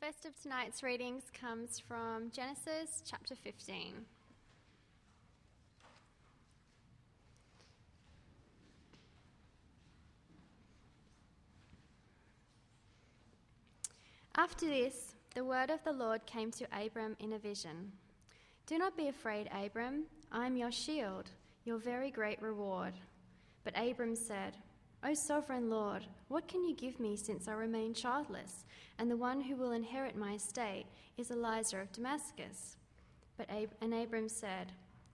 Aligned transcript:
first 0.00 0.24
of 0.24 0.40
tonight's 0.40 0.82
readings 0.82 1.24
comes 1.32 1.80
from 1.80 2.30
Genesis 2.30 3.02
chapter 3.04 3.34
15. 3.34 3.94
After 14.36 14.66
this, 14.66 15.14
the 15.34 15.42
word 15.42 15.70
of 15.70 15.82
the 15.82 15.92
Lord 15.92 16.24
came 16.26 16.52
to 16.52 16.66
Abram 16.72 17.16
in 17.18 17.32
a 17.32 17.38
vision. 17.38 17.90
Do 18.66 18.78
not 18.78 18.96
be 18.96 19.08
afraid, 19.08 19.50
Abram. 19.52 20.04
I 20.30 20.46
am 20.46 20.56
your 20.56 20.70
shield, 20.70 21.30
your 21.64 21.78
very 21.78 22.12
great 22.12 22.40
reward. 22.40 22.92
But 23.64 23.76
Abram 23.76 24.14
said, 24.14 24.56
O 25.04 25.14
sovereign 25.14 25.70
Lord, 25.70 26.06
what 26.26 26.48
can 26.48 26.64
you 26.64 26.74
give 26.74 26.98
me 26.98 27.16
since 27.16 27.46
I 27.46 27.52
remain 27.52 27.94
childless, 27.94 28.64
and 28.98 29.08
the 29.08 29.16
one 29.16 29.40
who 29.40 29.54
will 29.54 29.70
inherit 29.70 30.16
my 30.16 30.32
estate 30.34 30.86
is 31.16 31.30
Eliezer 31.30 31.80
of 31.80 31.92
Damascus? 31.92 32.76
But 33.36 33.48
Ab- 33.48 33.76
and 33.80 33.94
Abram 33.94 34.28
said, 34.28 34.72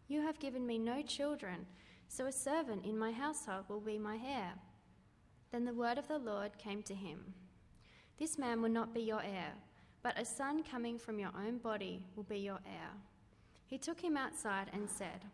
You 0.09 0.23
have 0.23 0.39
given 0.39 0.67
me 0.67 0.79
no 0.79 1.03
children, 1.03 1.67
so 2.09 2.25
a 2.25 2.33
servant 2.33 2.87
in 2.87 2.99
my 2.99 3.13
household 3.13 3.67
will 3.69 3.81
be 3.81 3.99
my 3.99 4.19
heir. 4.25 4.55
Then 5.53 5.67
the 5.67 5.75
word 5.75 5.99
of 5.99 6.09
the 6.09 6.19
Lord 6.19 6.57
came 6.57 6.83
to 6.85 6.95
him 6.95 7.35
This 8.19 8.39
man 8.39 8.63
will 8.63 8.71
not 8.71 8.95
be 8.95 9.03
your 9.03 9.23
heir, 9.23 9.53
but 10.03 10.19
a 10.19 10.25
son 10.25 10.63
coming 10.63 10.99
from 10.99 11.19
your 11.19 11.33
own 11.37 11.59
body 11.59 12.07
will 12.17 12.25
be 12.25 12.39
your 12.39 12.61
heir. 12.67 12.91
He 13.67 13.77
took 13.77 14.01
him 14.01 14.17
outside 14.17 14.71
and 14.73 14.89
said, 14.89 15.27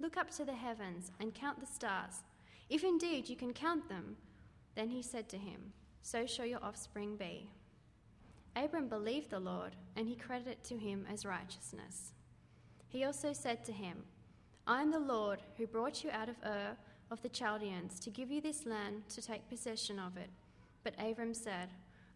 Look 0.00 0.16
up 0.16 0.30
to 0.32 0.44
the 0.44 0.54
heavens 0.54 1.12
and 1.20 1.32
count 1.32 1.60
the 1.60 1.66
stars 1.66 2.24
if 2.68 2.82
indeed 2.82 3.28
you 3.28 3.36
can 3.36 3.52
count 3.52 3.88
them, 3.88 4.16
then 4.74 4.88
he 4.88 5.02
said 5.02 5.28
to 5.28 5.36
him, 5.36 5.72
So 6.02 6.26
shall 6.26 6.46
your 6.46 6.62
offspring 6.62 7.16
be. 7.16 7.48
Abram 8.56 8.88
believed 8.88 9.30
the 9.30 9.40
Lord, 9.40 9.76
and 9.96 10.06
he 10.06 10.16
credited 10.16 10.62
to 10.64 10.76
him 10.76 11.06
as 11.12 11.26
righteousness. 11.26 12.12
He 12.88 13.04
also 13.04 13.32
said 13.32 13.64
to 13.64 13.72
him, 13.72 14.04
I 14.66 14.80
am 14.80 14.90
the 14.90 14.98
Lord 14.98 15.40
who 15.56 15.66
brought 15.66 16.04
you 16.04 16.10
out 16.10 16.28
of 16.28 16.36
Ur 16.44 16.76
of 17.10 17.20
the 17.22 17.28
Chaldeans 17.28 18.00
to 18.00 18.10
give 18.10 18.30
you 18.30 18.40
this 18.40 18.64
land 18.64 19.02
to 19.10 19.20
take 19.20 19.48
possession 19.48 19.98
of 19.98 20.16
it. 20.16 20.30
But 20.84 20.94
Abram 20.98 21.34
said, 21.34 21.68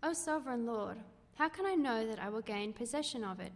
O 0.03 0.13
sovereign 0.13 0.65
Lord, 0.65 0.99
how 1.35 1.49
can 1.49 1.67
I 1.67 1.75
know 1.75 2.07
that 2.07 2.21
I 2.21 2.31
will 2.31 2.41
gain 2.41 2.73
possession 2.73 3.23
of 3.23 3.41
it? 3.41 3.53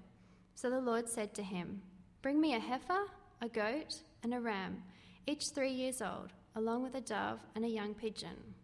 So 0.55 0.69
the 0.69 0.81
Lord 0.81 1.09
said 1.09 1.33
to 1.35 1.43
him, 1.43 1.81
Bring 2.21 2.41
me 2.41 2.55
a 2.55 2.61
heifer, 2.61 3.07
a 3.41 3.49
goat, 3.49 4.03
and 4.23 4.35
a 4.35 4.41
ram, 4.41 4.83
each 5.27 5.49
three 5.49 5.73
years 5.73 6.03
old 6.03 6.33
along 6.55 6.83
with 6.83 6.95
a 6.95 7.01
dove 7.01 7.41
and 7.55 7.65
a 7.65 7.69
young 7.69 7.95
pigeon. 7.95 8.55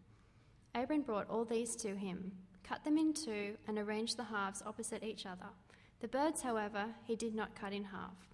Abram 0.74 1.02
brought 1.02 1.28
all 1.30 1.44
these 1.44 1.74
to 1.76 1.96
him, 1.96 2.32
cut 2.62 2.84
them 2.84 2.98
in 2.98 3.14
two, 3.14 3.56
and 3.66 3.78
arranged 3.78 4.16
the 4.16 4.24
halves 4.24 4.62
opposite 4.64 5.02
each 5.02 5.26
other. 5.26 5.48
The 6.00 6.08
birds, 6.08 6.42
however, 6.42 6.86
he 7.04 7.16
did 7.16 7.34
not 7.34 7.54
cut 7.54 7.72
in 7.72 7.84
half. 7.84 8.28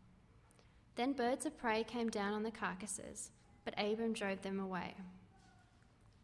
Then 0.97 1.13
birds 1.13 1.47
of 1.47 1.57
prey 1.57 1.85
came 1.85 2.11
down 2.11 2.35
on 2.35 2.43
the 2.43 2.51
carcasses, 2.51 3.31
but 3.65 3.75
Abram 3.79 4.13
drove 4.13 4.43
them 4.43 4.61
away. 4.61 4.95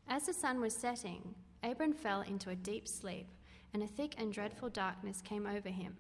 As 0.09 0.27
the 0.27 0.35
sun 0.35 0.61
was 0.61 0.75
setting, 0.75 1.35
Abram 1.63 1.93
fell 1.93 2.23
into 2.23 2.51
a 2.51 2.57
deep 2.57 2.87
sleep, 2.87 3.29
and 3.73 3.83
a 3.83 3.87
thick 3.87 4.15
and 4.19 4.33
dreadful 4.33 4.69
darkness 4.69 5.23
came 5.23 5.47
over 5.47 5.69
him. 5.69 5.97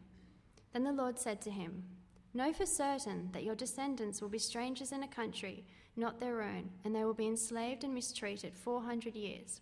Then 0.72 0.84
the 0.84 0.92
Lord 0.92 1.18
said 1.18 1.40
to 1.42 1.50
him, 1.50 1.84
Know 2.32 2.52
for 2.52 2.66
certain 2.66 3.30
that 3.32 3.44
your 3.44 3.54
descendants 3.54 4.20
will 4.20 4.28
be 4.28 4.38
strangers 4.38 4.92
in 4.92 5.02
a 5.02 5.08
country 5.08 5.64
not 6.00 6.18
their 6.18 6.42
own, 6.42 6.70
and 6.84 6.94
they 6.94 7.04
will 7.04 7.14
be 7.14 7.28
enslaved 7.28 7.84
and 7.84 7.94
mistreated 7.94 8.54
400 8.56 9.14
years. 9.14 9.60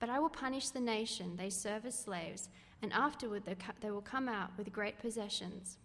But 0.00 0.10
I 0.10 0.18
will 0.18 0.28
punish 0.28 0.70
the 0.70 0.80
nation 0.80 1.36
they 1.36 1.50
serve 1.50 1.86
as 1.86 1.98
slaves, 1.98 2.48
and 2.82 2.92
afterward 2.92 3.44
they 3.80 3.90
will 3.90 4.00
come 4.00 4.28
out 4.28 4.50
with 4.58 4.72
great 4.72 4.98
possessions. 4.98 5.78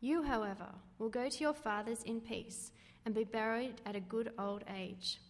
You, 0.00 0.22
however, 0.22 0.68
will 0.98 1.08
go 1.08 1.28
to 1.28 1.40
your 1.40 1.54
fathers 1.54 2.02
in 2.02 2.20
peace 2.20 2.72
and 3.04 3.14
be 3.14 3.24
buried 3.24 3.80
at 3.86 3.96
a 3.96 4.00
good 4.00 4.32
old 4.38 4.64
age. 4.74 5.20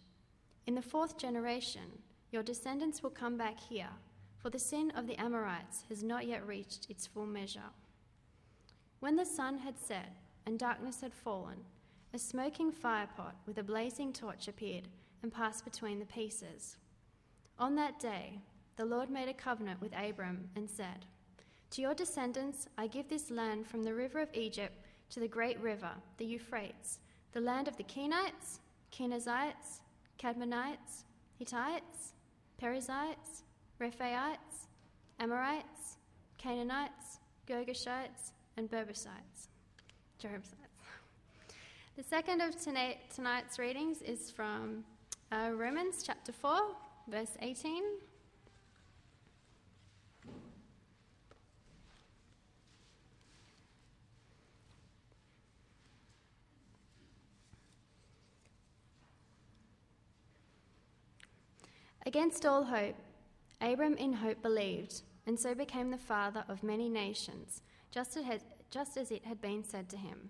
In 0.67 0.75
the 0.75 0.81
fourth 0.81 1.17
generation, 1.17 2.01
your 2.31 2.43
descendants 2.43 3.01
will 3.01 3.09
come 3.09 3.37
back 3.37 3.59
here, 3.59 3.89
for 4.37 4.49
the 4.49 4.59
sin 4.59 4.91
of 4.95 5.07
the 5.07 5.19
Amorites 5.19 5.85
has 5.89 6.03
not 6.03 6.27
yet 6.27 6.45
reached 6.45 6.89
its 6.89 7.07
full 7.07 7.25
measure. 7.25 7.71
When 8.99 9.15
the 9.15 9.25
sun 9.25 9.57
had 9.59 9.79
set 9.79 10.13
and 10.45 10.59
darkness 10.59 11.01
had 11.01 11.13
fallen, 11.13 11.57
a 12.13 12.19
smoking 12.19 12.71
firepot 12.71 13.33
with 13.45 13.59
a 13.59 13.63
blazing 13.63 14.11
torch 14.11 14.47
appeared 14.47 14.87
and 15.21 15.31
passed 15.31 15.63
between 15.63 15.99
the 15.99 16.05
pieces. 16.05 16.77
On 17.59 17.75
that 17.75 17.99
day, 17.99 18.39
the 18.77 18.85
Lord 18.85 19.09
made 19.09 19.29
a 19.29 19.33
covenant 19.33 19.81
with 19.81 19.93
Abram 19.95 20.49
and 20.55 20.69
said, 20.69 21.05
To 21.71 21.81
your 21.81 21.93
descendants 21.93 22.67
I 22.77 22.87
give 22.87 23.09
this 23.09 23.29
land 23.29 23.67
from 23.67 23.83
the 23.83 23.93
river 23.93 24.19
of 24.19 24.29
Egypt 24.33 24.73
to 25.11 25.19
the 25.19 25.27
great 25.27 25.59
river, 25.59 25.91
the 26.17 26.25
Euphrates, 26.25 26.99
the 27.33 27.41
land 27.41 27.67
of 27.67 27.77
the 27.77 27.83
Kenites, 27.83 28.59
Kenizzites, 28.91 29.81
Cadmonites, 30.17 31.03
Hittites, 31.37 32.13
Perizzites, 32.57 33.43
Rephaites, 33.79 34.67
Amorites, 35.19 35.97
Canaanites, 36.37 37.19
Girgashites, 37.47 38.31
and. 38.57 38.69
Jebusites. 38.69 39.49
The 41.99 42.05
second 42.05 42.39
of 42.39 42.55
tonight's 43.13 43.59
readings 43.59 44.01
is 44.01 44.31
from 44.31 44.85
uh, 45.33 45.49
Romans 45.53 46.01
chapter 46.01 46.31
4, 46.31 46.57
verse 47.09 47.31
18. 47.41 47.83
Against 62.05 62.45
all 62.45 62.63
hope, 62.63 62.95
Abram 63.59 63.97
in 63.97 64.13
hope 64.13 64.41
believed, 64.41 65.01
and 65.27 65.37
so 65.37 65.53
became 65.53 65.91
the 65.91 65.97
father 65.97 66.45
of 66.47 66.63
many 66.63 66.87
nations, 66.87 67.61
just 67.91 68.15
as 68.15 69.11
it 69.11 69.25
had 69.25 69.41
been 69.41 69.65
said 69.65 69.89
to 69.89 69.97
him. 69.97 70.29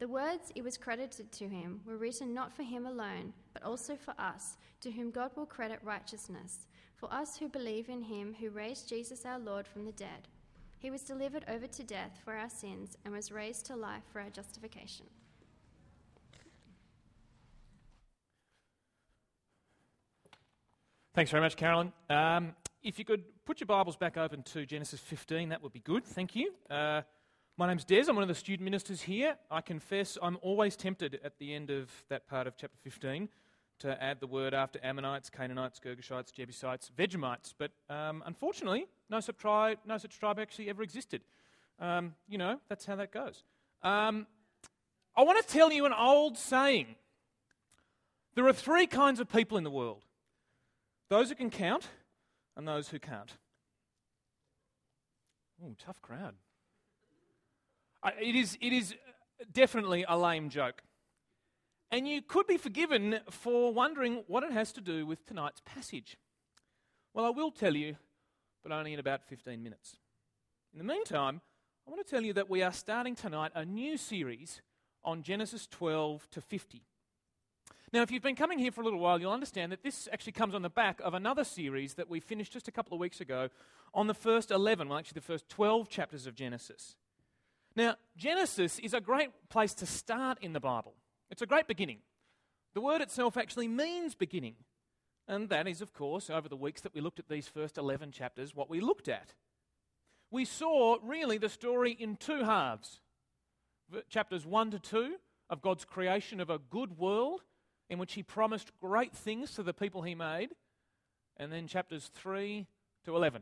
The 0.00 0.08
words 0.08 0.50
it 0.54 0.64
was 0.64 0.78
credited 0.78 1.30
to 1.32 1.46
him 1.46 1.82
were 1.84 1.98
written 1.98 2.32
not 2.32 2.54
for 2.54 2.62
him 2.62 2.86
alone, 2.86 3.34
but 3.52 3.62
also 3.62 3.96
for 3.96 4.14
us, 4.18 4.56
to 4.80 4.90
whom 4.90 5.10
God 5.10 5.30
will 5.36 5.44
credit 5.44 5.78
righteousness, 5.82 6.66
for 6.96 7.12
us 7.12 7.36
who 7.36 7.50
believe 7.50 7.90
in 7.90 8.00
him 8.00 8.34
who 8.40 8.48
raised 8.48 8.88
Jesus 8.88 9.26
our 9.26 9.38
Lord 9.38 9.68
from 9.68 9.84
the 9.84 9.92
dead. 9.92 10.26
He 10.78 10.90
was 10.90 11.02
delivered 11.02 11.44
over 11.48 11.66
to 11.66 11.84
death 11.84 12.18
for 12.24 12.32
our 12.32 12.48
sins 12.48 12.96
and 13.04 13.12
was 13.12 13.30
raised 13.30 13.66
to 13.66 13.76
life 13.76 14.02
for 14.10 14.22
our 14.22 14.30
justification. 14.30 15.04
Thanks 21.12 21.30
very 21.30 21.42
much, 21.42 21.56
Carolyn. 21.56 21.92
Um, 22.08 22.54
if 22.82 22.98
you 22.98 23.04
could 23.04 23.24
put 23.44 23.60
your 23.60 23.66
Bibles 23.66 23.96
back 23.96 24.16
open 24.16 24.44
to 24.44 24.64
Genesis 24.64 25.00
15, 25.00 25.50
that 25.50 25.62
would 25.62 25.74
be 25.74 25.80
good. 25.80 26.06
Thank 26.06 26.34
you. 26.34 26.54
Uh, 26.70 27.02
my 27.60 27.66
name's 27.66 27.84
Des. 27.84 28.04
I'm 28.08 28.16
one 28.16 28.22
of 28.22 28.28
the 28.28 28.34
student 28.34 28.64
ministers 28.64 29.02
here. 29.02 29.36
I 29.50 29.60
confess 29.60 30.16
I'm 30.22 30.38
always 30.40 30.76
tempted 30.76 31.20
at 31.22 31.38
the 31.38 31.52
end 31.52 31.68
of 31.68 31.90
that 32.08 32.26
part 32.26 32.46
of 32.46 32.56
chapter 32.56 32.78
15 32.84 33.28
to 33.80 34.02
add 34.02 34.18
the 34.18 34.26
word 34.26 34.54
after 34.54 34.80
Ammonites, 34.82 35.28
Canaanites, 35.28 35.78
Girgashites, 35.78 36.32
Jebusites, 36.32 36.90
Vegemites. 36.96 37.52
But 37.58 37.72
um, 37.90 38.22
unfortunately, 38.24 38.86
no 39.10 39.20
such, 39.20 39.36
tribe, 39.36 39.76
no 39.84 39.98
such 39.98 40.18
tribe 40.18 40.38
actually 40.38 40.70
ever 40.70 40.82
existed. 40.82 41.20
Um, 41.78 42.14
you 42.30 42.38
know, 42.38 42.58
that's 42.70 42.86
how 42.86 42.96
that 42.96 43.12
goes. 43.12 43.44
Um, 43.82 44.26
I 45.14 45.22
want 45.22 45.46
to 45.46 45.52
tell 45.52 45.70
you 45.70 45.84
an 45.84 45.92
old 45.92 46.38
saying. 46.38 46.86
There 48.36 48.46
are 48.46 48.54
three 48.54 48.86
kinds 48.86 49.20
of 49.20 49.30
people 49.30 49.58
in 49.58 49.64
the 49.64 49.70
world 49.70 50.06
those 51.10 51.28
who 51.28 51.34
can 51.34 51.50
count 51.50 51.88
and 52.56 52.66
those 52.66 52.88
who 52.88 52.98
can't. 52.98 53.36
Tough 55.78 56.00
crowd. 56.00 56.36
It 58.20 58.34
is, 58.34 58.56
it 58.60 58.72
is 58.72 58.94
definitely 59.52 60.04
a 60.08 60.16
lame 60.16 60.48
joke. 60.48 60.82
And 61.90 62.06
you 62.06 62.22
could 62.22 62.46
be 62.46 62.56
forgiven 62.56 63.20
for 63.30 63.72
wondering 63.72 64.22
what 64.26 64.42
it 64.42 64.52
has 64.52 64.72
to 64.72 64.80
do 64.80 65.04
with 65.04 65.26
tonight's 65.26 65.60
passage. 65.64 66.16
Well, 67.12 67.24
I 67.24 67.30
will 67.30 67.50
tell 67.50 67.74
you, 67.74 67.96
but 68.62 68.72
only 68.72 68.92
in 68.92 69.00
about 69.00 69.24
15 69.24 69.62
minutes. 69.62 69.96
In 70.72 70.78
the 70.78 70.84
meantime, 70.84 71.40
I 71.86 71.90
want 71.90 72.06
to 72.06 72.10
tell 72.10 72.22
you 72.22 72.32
that 72.34 72.48
we 72.48 72.62
are 72.62 72.72
starting 72.72 73.16
tonight 73.16 73.50
a 73.54 73.64
new 73.64 73.96
series 73.96 74.62
on 75.02 75.22
Genesis 75.22 75.66
12 75.66 76.28
to 76.30 76.40
50. 76.40 76.82
Now, 77.92 78.02
if 78.02 78.12
you've 78.12 78.22
been 78.22 78.36
coming 78.36 78.60
here 78.60 78.70
for 78.70 78.82
a 78.82 78.84
little 78.84 79.00
while, 79.00 79.20
you'll 79.20 79.32
understand 79.32 79.72
that 79.72 79.82
this 79.82 80.08
actually 80.12 80.32
comes 80.32 80.54
on 80.54 80.62
the 80.62 80.70
back 80.70 81.00
of 81.02 81.14
another 81.14 81.42
series 81.42 81.94
that 81.94 82.08
we 82.08 82.20
finished 82.20 82.52
just 82.52 82.68
a 82.68 82.72
couple 82.72 82.94
of 82.94 83.00
weeks 83.00 83.20
ago 83.20 83.48
on 83.92 84.06
the 84.06 84.14
first 84.14 84.52
11, 84.52 84.88
well, 84.88 84.98
actually, 84.98 85.16
the 85.16 85.26
first 85.26 85.48
12 85.48 85.88
chapters 85.88 86.28
of 86.28 86.36
Genesis. 86.36 86.94
Now, 87.80 87.96
Genesis 88.14 88.78
is 88.78 88.92
a 88.92 89.00
great 89.00 89.30
place 89.48 89.72
to 89.72 89.86
start 89.86 90.36
in 90.42 90.52
the 90.52 90.60
Bible, 90.60 90.92
it's 91.30 91.40
a 91.40 91.46
great 91.46 91.66
beginning. 91.66 92.00
The 92.74 92.82
word 92.82 93.00
itself 93.00 93.38
actually 93.38 93.68
means 93.68 94.14
beginning. 94.14 94.56
And 95.26 95.48
that 95.48 95.66
is, 95.66 95.80
of 95.80 95.94
course, 95.94 96.28
over 96.28 96.46
the 96.46 96.58
weeks 96.58 96.82
that 96.82 96.92
we 96.92 97.00
looked 97.00 97.18
at 97.18 97.30
these 97.30 97.48
first 97.48 97.78
11 97.78 98.12
chapters, 98.12 98.54
what 98.54 98.68
we 98.68 98.82
looked 98.82 99.08
at. 99.08 99.32
We 100.30 100.44
saw 100.44 100.98
really 101.02 101.38
the 101.38 101.48
story 101.48 101.92
in 101.92 102.16
two 102.16 102.44
halves 102.44 103.00
chapters 104.10 104.44
1 104.44 104.72
to 104.72 104.78
2 104.78 105.16
of 105.48 105.62
God's 105.62 105.86
creation 105.86 106.38
of 106.38 106.50
a 106.50 106.58
good 106.58 106.98
world 106.98 107.44
in 107.88 107.98
which 107.98 108.12
He 108.12 108.22
promised 108.22 108.78
great 108.78 109.14
things 109.16 109.54
to 109.54 109.62
the 109.62 109.72
people 109.72 110.02
He 110.02 110.14
made, 110.14 110.50
and 111.38 111.50
then 111.50 111.66
chapters 111.66 112.10
3 112.14 112.66
to 113.06 113.16
11, 113.16 113.40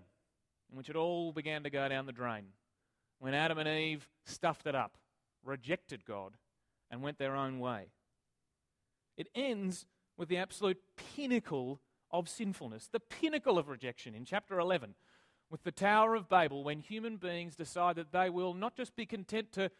in 0.70 0.76
which 0.76 0.88
it 0.88 0.94
all 0.94 1.32
began 1.32 1.64
to 1.64 1.70
go 1.70 1.88
down 1.88 2.06
the 2.06 2.12
drain 2.12 2.44
when 3.18 3.34
Adam 3.34 3.58
and 3.58 3.68
Eve 3.68 4.08
stuffed 4.24 4.66
it 4.66 4.74
up, 4.74 4.96
rejected 5.44 6.04
God, 6.04 6.34
and 6.90 7.02
went 7.02 7.18
their 7.18 7.36
own 7.36 7.58
way. 7.58 7.92
It 9.16 9.28
ends 9.34 9.86
with 10.16 10.28
the 10.28 10.36
absolute 10.36 10.78
pinnacle 10.96 11.80
of 12.10 12.28
sinfulness, 12.28 12.88
the 12.90 13.00
pinnacle 13.00 13.58
of 13.58 13.68
rejection 13.68 14.14
in 14.14 14.24
chapter 14.24 14.58
11, 14.58 14.94
with 15.50 15.62
the 15.64 15.72
Tower 15.72 16.14
of 16.14 16.28
Babel, 16.28 16.62
when 16.62 16.80
human 16.80 17.16
beings 17.16 17.56
decide 17.56 17.96
that 17.96 18.12
they 18.12 18.30
will 18.30 18.54
not 18.54 18.76
just 18.76 18.94
be 18.94 19.06
content 19.06 19.52
to 19.52 19.70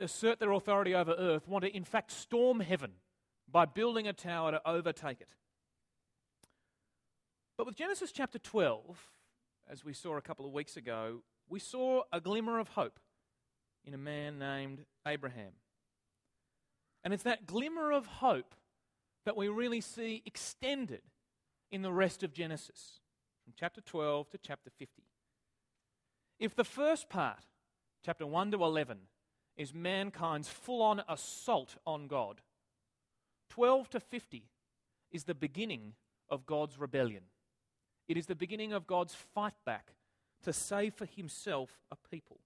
assert 0.00 0.38
their 0.38 0.52
authority 0.52 0.94
over 0.94 1.14
earth, 1.18 1.48
want 1.48 1.64
to 1.64 1.76
in 1.76 1.84
fact 1.84 2.12
storm 2.12 2.60
heaven 2.60 2.92
by 3.50 3.64
building 3.64 4.06
a 4.06 4.12
tower 4.12 4.52
to 4.52 4.68
overtake 4.68 5.20
it. 5.20 5.34
But 7.56 7.66
with 7.66 7.76
Genesis 7.76 8.12
chapter 8.12 8.38
12, 8.38 9.08
as 9.70 9.84
we 9.84 9.92
saw 9.92 10.16
a 10.16 10.22
couple 10.22 10.46
of 10.46 10.52
weeks 10.52 10.76
ago, 10.76 11.22
we 11.52 11.58
saw 11.58 12.02
a 12.10 12.18
glimmer 12.18 12.58
of 12.58 12.68
hope 12.68 12.98
in 13.84 13.92
a 13.92 13.98
man 13.98 14.38
named 14.38 14.86
Abraham. 15.06 15.52
And 17.04 17.12
it's 17.12 17.24
that 17.24 17.44
glimmer 17.44 17.92
of 17.92 18.06
hope 18.06 18.54
that 19.26 19.36
we 19.36 19.48
really 19.48 19.82
see 19.82 20.22
extended 20.24 21.02
in 21.70 21.82
the 21.82 21.92
rest 21.92 22.22
of 22.22 22.32
Genesis, 22.32 23.00
from 23.44 23.52
chapter 23.54 23.82
12 23.82 24.30
to 24.30 24.38
chapter 24.38 24.70
50. 24.78 25.02
If 26.38 26.56
the 26.56 26.64
first 26.64 27.10
part, 27.10 27.44
chapter 28.02 28.26
1 28.26 28.52
to 28.52 28.64
11, 28.64 28.96
is 29.58 29.74
mankind's 29.74 30.48
full 30.48 30.80
on 30.80 31.02
assault 31.06 31.76
on 31.86 32.06
God, 32.06 32.40
12 33.50 33.90
to 33.90 34.00
50 34.00 34.48
is 35.10 35.24
the 35.24 35.34
beginning 35.34 35.92
of 36.30 36.46
God's 36.46 36.78
rebellion. 36.78 37.24
It 38.08 38.16
is 38.16 38.24
the 38.24 38.34
beginning 38.34 38.72
of 38.72 38.86
God's 38.86 39.14
fight 39.14 39.54
back 39.66 39.92
to 40.42 40.52
save 40.52 40.94
for 40.94 41.06
himself 41.06 41.70
a 41.90 41.96
people. 42.10 42.38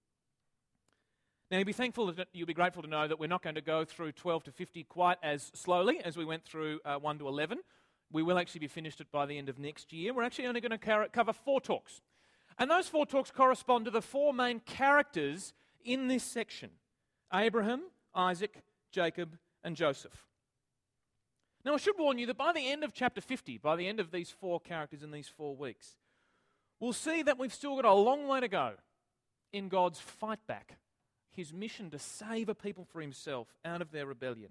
Now, 1.50 1.58
you'll 1.58 1.66
be 1.66 1.72
thankful, 1.72 2.12
you'll 2.32 2.46
be 2.46 2.54
grateful 2.54 2.82
to 2.82 2.88
know 2.88 3.06
that 3.06 3.20
we're 3.20 3.28
not 3.28 3.42
going 3.42 3.54
to 3.54 3.60
go 3.60 3.84
through 3.84 4.12
12 4.12 4.44
to 4.44 4.50
50 4.50 4.84
quite 4.84 5.18
as 5.22 5.52
slowly 5.54 6.00
as 6.04 6.16
we 6.16 6.24
went 6.24 6.44
through 6.44 6.80
uh, 6.84 6.96
1 6.96 7.18
to 7.18 7.28
11. 7.28 7.58
We 8.12 8.22
will 8.22 8.38
actually 8.38 8.60
be 8.60 8.68
finished 8.68 9.00
it 9.00 9.10
by 9.12 9.26
the 9.26 9.38
end 9.38 9.48
of 9.48 9.58
next 9.58 9.92
year. 9.92 10.12
We're 10.12 10.24
actually 10.24 10.46
only 10.46 10.60
going 10.60 10.76
to 10.76 11.08
cover 11.12 11.32
four 11.32 11.60
talks. 11.60 12.00
And 12.58 12.70
those 12.70 12.88
four 12.88 13.06
talks 13.06 13.30
correspond 13.30 13.84
to 13.84 13.90
the 13.90 14.02
four 14.02 14.32
main 14.32 14.60
characters 14.60 15.52
in 15.84 16.08
this 16.08 16.24
section 16.24 16.70
Abraham, 17.32 17.82
Isaac, 18.14 18.62
Jacob, 18.90 19.36
and 19.62 19.76
Joseph. 19.76 20.26
Now, 21.64 21.74
I 21.74 21.78
should 21.78 21.98
warn 21.98 22.18
you 22.18 22.26
that 22.26 22.36
by 22.38 22.52
the 22.52 22.70
end 22.70 22.84
of 22.84 22.92
chapter 22.92 23.20
50, 23.20 23.58
by 23.58 23.76
the 23.76 23.88
end 23.88 23.98
of 23.98 24.12
these 24.12 24.30
four 24.30 24.60
characters 24.60 25.02
in 25.02 25.10
these 25.10 25.28
four 25.28 25.56
weeks, 25.56 25.96
we'll 26.80 26.92
see 26.92 27.22
that 27.22 27.38
we've 27.38 27.54
still 27.54 27.76
got 27.76 27.84
a 27.84 27.92
long 27.92 28.26
way 28.26 28.40
to 28.40 28.48
go 28.48 28.72
in 29.52 29.68
God's 29.68 30.00
fight 30.00 30.40
back, 30.46 30.78
his 31.30 31.52
mission 31.52 31.90
to 31.90 31.98
save 31.98 32.48
a 32.48 32.54
people 32.54 32.84
for 32.84 33.00
himself 33.00 33.48
out 33.64 33.80
of 33.80 33.90
their 33.90 34.06
rebellion. 34.06 34.50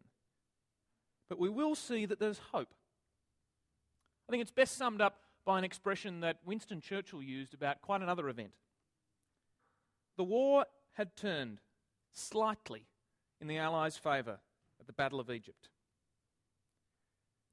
But 1.30 1.40
we 1.40 1.50
will 1.50 1.76
see 1.76 2.06
that 2.06 2.20
there's 2.20 2.40
hope. 2.52 2.74
I 4.28 4.32
think 4.32 4.42
it's 4.42 4.52
best 4.52 4.78
summed 4.78 5.02
up 5.02 5.20
by 5.46 5.58
an 5.58 5.64
expression 5.64 6.22
that 6.22 6.40
Winston 6.46 6.82
Churchill 6.82 7.22
used 7.22 7.54
about 7.54 7.82
quite 7.82 8.02
another 8.02 8.30
event. 8.30 8.54
The 10.18 10.24
war 10.24 10.66
had 10.94 11.16
turned 11.16 11.60
slightly 12.14 12.88
in 13.40 13.48
the 13.48 13.58
Allies' 13.58 13.98
favour 13.98 14.40
at 14.80 14.88
the 14.88 14.94
Battle 14.94 15.20
of 15.20 15.30
Egypt. 15.30 15.70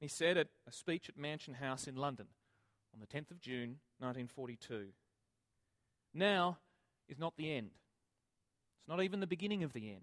He 0.01 0.09
said 0.09 0.37
at 0.37 0.49
a 0.67 0.73
speech 0.73 1.09
at 1.09 1.19
Mansion 1.19 1.55
House 1.55 1.87
in 1.87 1.97
London 1.97 2.27
on 2.95 3.01
the 3.01 3.07
10th 3.07 3.31
of 3.31 3.41
June 3.41 3.79
1942. 3.99 4.89
Now 6.15 6.59
is 7.09 7.19
not 7.19 7.37
the 7.37 7.53
end. 7.53 7.71
It's 8.79 8.89
not 8.89 9.03
even 9.03 9.21
the 9.21 9.27
beginning 9.27 9.63
of 9.63 9.73
the 9.73 9.91
end. 9.91 10.03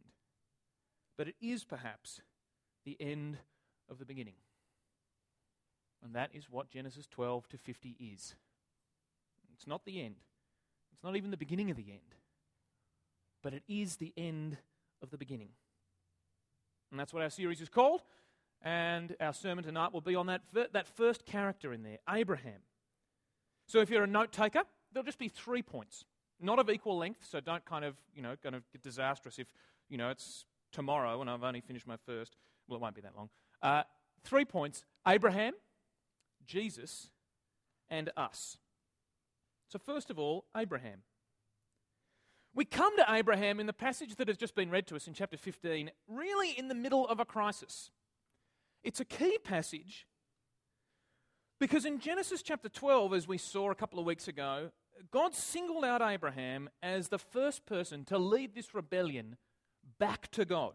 But 1.18 1.28
it 1.28 1.36
is 1.42 1.64
perhaps 1.64 2.22
the 2.86 2.98
end 3.00 3.38
of 3.90 4.00
the 4.00 4.06
beginning. 4.06 4.36
And 6.04 6.14
that 6.16 6.30
is 6.34 6.50
what 6.50 6.70
Genesis 6.70 7.08
12 7.08 7.50
to 7.50 7.58
50 7.58 7.96
is. 8.00 8.36
It's 9.54 9.68
not 9.68 9.84
the 9.86 10.02
end. 10.02 10.16
It's 10.94 11.04
not 11.04 11.18
even 11.18 11.32
the 11.32 11.38
beginning 11.38 11.70
of 11.70 11.78
the 11.78 11.92
end. 11.92 12.16
But 13.44 13.54
it 13.54 13.64
is 13.68 13.98
the 13.98 14.14
end 14.16 14.58
of 15.02 15.10
the 15.10 15.18
beginning. 15.18 15.50
And 16.92 17.00
that's 17.00 17.14
what 17.14 17.24
our 17.24 17.30
series 17.30 17.62
is 17.62 17.70
called. 17.70 18.02
And 18.62 19.16
our 19.20 19.34
sermon 19.34 19.64
tonight 19.64 19.94
will 19.94 20.02
be 20.02 20.16
on 20.16 20.28
that, 20.28 20.42
that 20.54 20.88
first 20.88 21.26
character 21.26 21.74
in 21.74 21.84
there, 21.84 22.00
Abraham. 22.10 22.62
So 23.70 23.82
if 23.82 23.92
you're 23.92 24.04
a 24.04 24.08
note 24.08 24.32
taker, 24.32 24.64
there'll 24.92 25.06
just 25.06 25.20
be 25.20 25.28
three 25.28 25.62
points, 25.62 26.04
not 26.42 26.58
of 26.58 26.72
equal 26.72 26.98
length, 26.98 27.28
so 27.30 27.40
don't 27.40 27.64
kind 27.66 27.86
of, 27.86 27.96
you 28.16 28.24
know, 28.24 28.36
kind 28.42 28.56
of 28.56 28.64
get 28.72 28.82
disastrous 28.82 29.38
if, 29.38 29.46
you 29.90 29.98
know, 29.98 30.10
it's 30.10 30.46
tomorrow 30.72 31.22
and 31.22 31.30
I've 31.30 31.44
only 31.44 31.62
finished 31.62 31.86
my 31.86 31.98
first. 32.04 32.36
Well, 32.68 32.78
it 32.78 32.82
won't 32.82 32.96
be 32.96 33.02
that 33.02 33.16
long. 33.16 33.30
Uh, 33.62 33.84
three 34.24 34.44
points 34.44 34.86
Abraham, 35.08 35.54
Jesus, 36.48 37.12
and 37.92 38.10
us. 38.18 38.58
So, 39.68 39.78
first 39.78 40.10
of 40.10 40.18
all, 40.18 40.46
Abraham. 40.58 41.04
We 42.56 42.66
come 42.66 42.98
to 42.98 43.06
Abraham 43.08 43.60
in 43.60 43.68
the 43.68 43.74
passage 43.74 44.16
that 44.16 44.28
has 44.28 44.38
just 44.38 44.56
been 44.56 44.72
read 44.72 44.88
to 44.88 44.96
us 44.96 45.06
in 45.06 45.14
chapter 45.14 45.38
15, 45.38 45.92
really 46.08 46.50
in 46.58 46.70
the 46.70 46.76
middle 46.76 47.08
of 47.08 47.20
a 47.20 47.26
crisis. 47.26 47.92
It's 48.84 49.00
a 49.00 49.06
key 49.06 49.38
passage 49.44 50.08
because 51.60 51.86
in 51.86 52.00
Genesis 52.00 52.42
chapter 52.42 52.70
12, 52.70 53.14
as 53.14 53.28
we 53.28 53.38
saw 53.38 53.72
a 53.72 53.76
couple 53.76 54.00
of 54.00 54.06
weeks 54.06 54.28
ago, 54.28 54.72
God 55.12 55.34
singled 55.34 55.86
out 55.86 56.02
Abraham 56.02 56.70
as 56.82 57.08
the 57.08 57.18
first 57.18 57.66
person 57.66 58.06
to 58.06 58.18
lead 58.18 58.56
this 58.56 58.74
rebellion 58.74 59.38
back 59.98 60.30
to 60.32 60.46
God. 60.46 60.74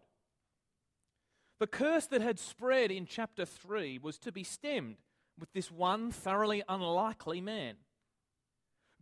The 1.59 1.67
curse 1.67 2.05
that 2.07 2.21
had 2.21 2.39
spread 2.39 2.91
in 2.91 3.05
chapter 3.05 3.45
3 3.45 3.99
was 3.99 4.17
to 4.19 4.31
be 4.31 4.43
stemmed 4.43 4.97
with 5.39 5.51
this 5.53 5.71
one 5.71 6.11
thoroughly 6.11 6.63
unlikely 6.67 7.41
man. 7.41 7.75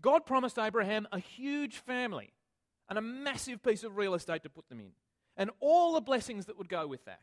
God 0.01 0.25
promised 0.25 0.59
Abraham 0.59 1.07
a 1.11 1.19
huge 1.19 1.77
family 1.77 2.33
and 2.89 2.97
a 2.97 3.01
massive 3.01 3.63
piece 3.63 3.83
of 3.83 3.97
real 3.97 4.13
estate 4.13 4.43
to 4.43 4.49
put 4.49 4.69
them 4.69 4.79
in, 4.79 4.91
and 5.37 5.49
all 5.59 5.93
the 5.93 6.01
blessings 6.01 6.45
that 6.45 6.57
would 6.57 6.69
go 6.69 6.85
with 6.85 7.05
that. 7.05 7.21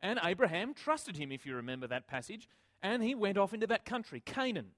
And 0.00 0.18
Abraham 0.22 0.72
trusted 0.72 1.16
him, 1.16 1.30
if 1.30 1.44
you 1.44 1.54
remember 1.56 1.86
that 1.88 2.06
passage, 2.06 2.48
and 2.82 3.02
he 3.02 3.14
went 3.14 3.38
off 3.38 3.54
into 3.54 3.66
that 3.68 3.84
country, 3.84 4.20
Canaan. 4.20 4.72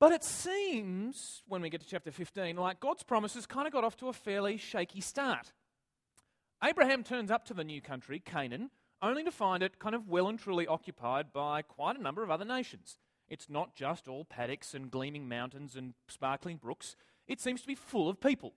But 0.00 0.12
it 0.12 0.22
seems, 0.22 1.42
when 1.48 1.60
we 1.60 1.70
get 1.70 1.80
to 1.80 1.86
chapter 1.86 2.12
15, 2.12 2.56
like 2.56 2.78
God's 2.78 3.02
promises 3.02 3.46
kind 3.46 3.66
of 3.66 3.72
got 3.72 3.84
off 3.84 3.96
to 3.96 4.08
a 4.08 4.12
fairly 4.12 4.56
shaky 4.56 5.00
start. 5.00 5.52
Abraham 6.62 7.02
turns 7.02 7.30
up 7.30 7.44
to 7.46 7.54
the 7.54 7.64
new 7.64 7.80
country, 7.80 8.20
Canaan, 8.20 8.70
only 9.02 9.24
to 9.24 9.30
find 9.30 9.62
it 9.62 9.78
kind 9.78 9.94
of 9.94 10.08
well 10.08 10.28
and 10.28 10.38
truly 10.38 10.66
occupied 10.66 11.32
by 11.32 11.62
quite 11.62 11.98
a 11.98 12.02
number 12.02 12.22
of 12.22 12.30
other 12.30 12.44
nations. 12.44 12.98
It's 13.28 13.50
not 13.50 13.74
just 13.74 14.08
all 14.08 14.24
paddocks 14.24 14.74
and 14.74 14.90
gleaming 14.90 15.28
mountains 15.28 15.76
and 15.76 15.94
sparkling 16.08 16.56
brooks, 16.56 16.96
it 17.26 17.40
seems 17.40 17.60
to 17.60 17.66
be 17.66 17.74
full 17.74 18.08
of 18.08 18.20
people. 18.20 18.54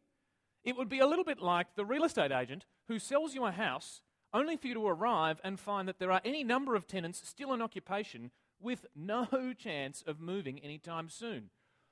It 0.64 0.78
would 0.78 0.90
be 0.90 1.00
a 1.00 1.08
little 1.08 1.26
bit 1.26 1.42
like 1.42 1.76
the 1.76 1.86
real 1.86 2.04
estate 2.04 2.32
agent 2.32 2.66
who 2.88 3.00
sells 3.00 3.34
you 3.34 3.46
a 3.46 3.52
house 3.52 4.02
only 4.34 4.58
for 4.58 4.68
you 4.68 4.74
to 4.76 4.88
arrive 4.88 5.40
and 5.44 5.60
find 5.60 5.88
that 5.88 6.00
there 6.00 6.12
are 6.12 6.22
any 6.24 6.44
number 6.44 6.76
of 6.76 6.88
tenants 6.88 7.22
still 7.28 7.54
in 7.54 7.62
occupation 7.62 8.32
with 8.60 8.86
no 8.96 9.28
chance 9.58 10.04
of 10.06 10.20
moving 10.20 10.60
anytime 10.60 11.10
soon. 11.10 11.50